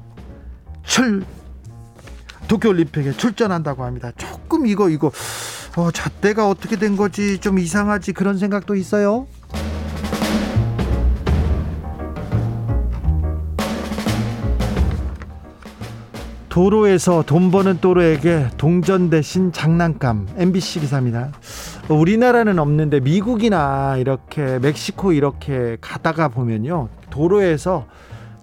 [0.87, 1.23] 출
[2.47, 4.11] 도쿄올림픽에 출전한다고 합니다.
[4.17, 5.11] 조금 이거 이거
[5.75, 9.27] 어, 잣대가 어떻게 된 거지 좀 이상하지 그런 생각도 있어요.
[16.49, 21.31] 도로에서 돈 버는 도로에게 동전 대신 장난감 MBC 기사입니다.
[21.89, 27.85] 우리나라는 없는데 미국이나 이렇게 멕시코 이렇게 가다가 보면요 도로에서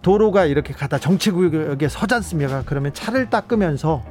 [0.04, 2.62] 도로가 이렇게 가다 정치구역에 서지 않습니까?
[2.66, 4.04] 그러면 차를 닦으면서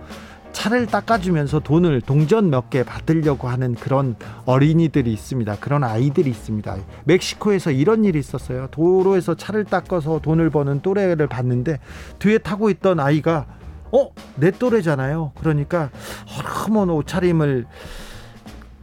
[0.51, 4.15] 차를 닦아주면서 돈을 동전 몇 개 받으려고 하는 그런
[4.45, 5.57] 어린이들이 있습니다.
[5.59, 6.75] 그런 아이들이 있습니다.
[7.05, 8.67] 멕시코에서 이런 일이 있었어요.
[8.71, 11.79] 도로에서 차를 닦아서 돈을 버는 또래를 봤는데
[12.19, 13.45] 뒤에 타고 있던 아이가
[13.91, 14.09] 어?
[14.35, 15.33] 내 또래잖아요.
[15.39, 15.91] 그러니까
[16.35, 17.65] 허름한 옷차림을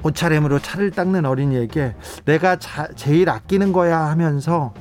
[0.05, 1.95] 옷차림으로 차를 닦는 어린이에게
[2.25, 4.73] 내가 자, 제일 아끼는 거야 하면서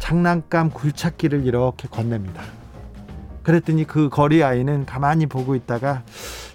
[0.00, 2.42] 장난감 굴착기를 이렇게 건넵니다.
[3.44, 6.02] 그랬더니 그 거리 아이는 가만히 보고 있다가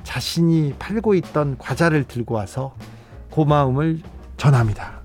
[0.04, 2.76] 자신이 팔고 있던 과자를 들고 와서
[3.30, 4.02] 고마움을
[4.36, 5.00] 전합니다.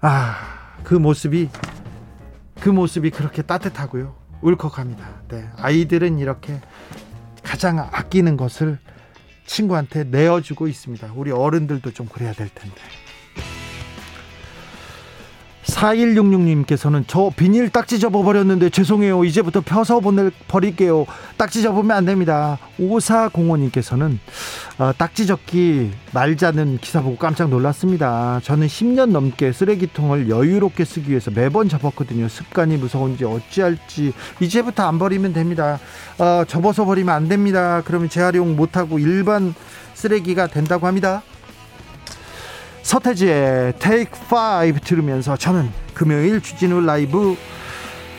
[0.00, 0.36] 아,
[0.84, 1.48] 그 모습이
[2.60, 4.14] 그 모습이 그렇게 따뜻하고요.
[4.42, 5.08] 울컥합니다.
[5.28, 5.48] 네.
[5.56, 6.60] 아이들은 이렇게
[7.42, 8.78] 가장 아끼는 것을
[9.46, 11.12] 친구한테 내어주고 있습니다.
[11.14, 12.76] 우리 어른들도 좀 그래야 될 텐데.
[15.64, 19.24] 4166님께서는 저 비닐 딱지 접어버렸는데 죄송해요.
[19.24, 21.06] 이제부터 펴서 보낼, 버릴게요.
[21.36, 22.58] 딱지 접으면 안 됩니다.
[22.78, 24.18] 5405님께서는
[24.78, 28.40] 어, 딱지 접기 말자는 기사 보고 깜짝 놀랐습니다.
[28.42, 32.28] 저는 10년 넘게 쓰레기통을 여유롭게 쓰기 위해서 매번 접었거든요.
[32.28, 35.78] 습관이 무서운지 어찌할지 이제부터 안 버리면 됩니다.
[36.18, 37.82] 어, 접어서 버리면 안 됩니다.
[37.84, 39.54] 그러면 재활용 못하고 일반
[39.94, 41.22] 쓰레기가 된다고 합니다.
[42.82, 47.36] 서태지의 Take 5 들으면서 저는 금요일 주진우 라이브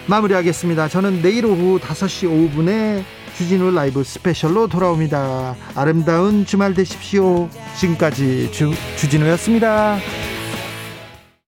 [0.08, 0.88] 마무리하겠습니다.
[0.90, 3.04] 저는 내일 오후 5시 5분에
[3.38, 5.56] 주진우 라이브 스페셜로 돌아옵니다.
[5.76, 7.50] 아름다운 주말 되십시오.
[7.80, 9.98] 지금까지 주, 주진우였습니다.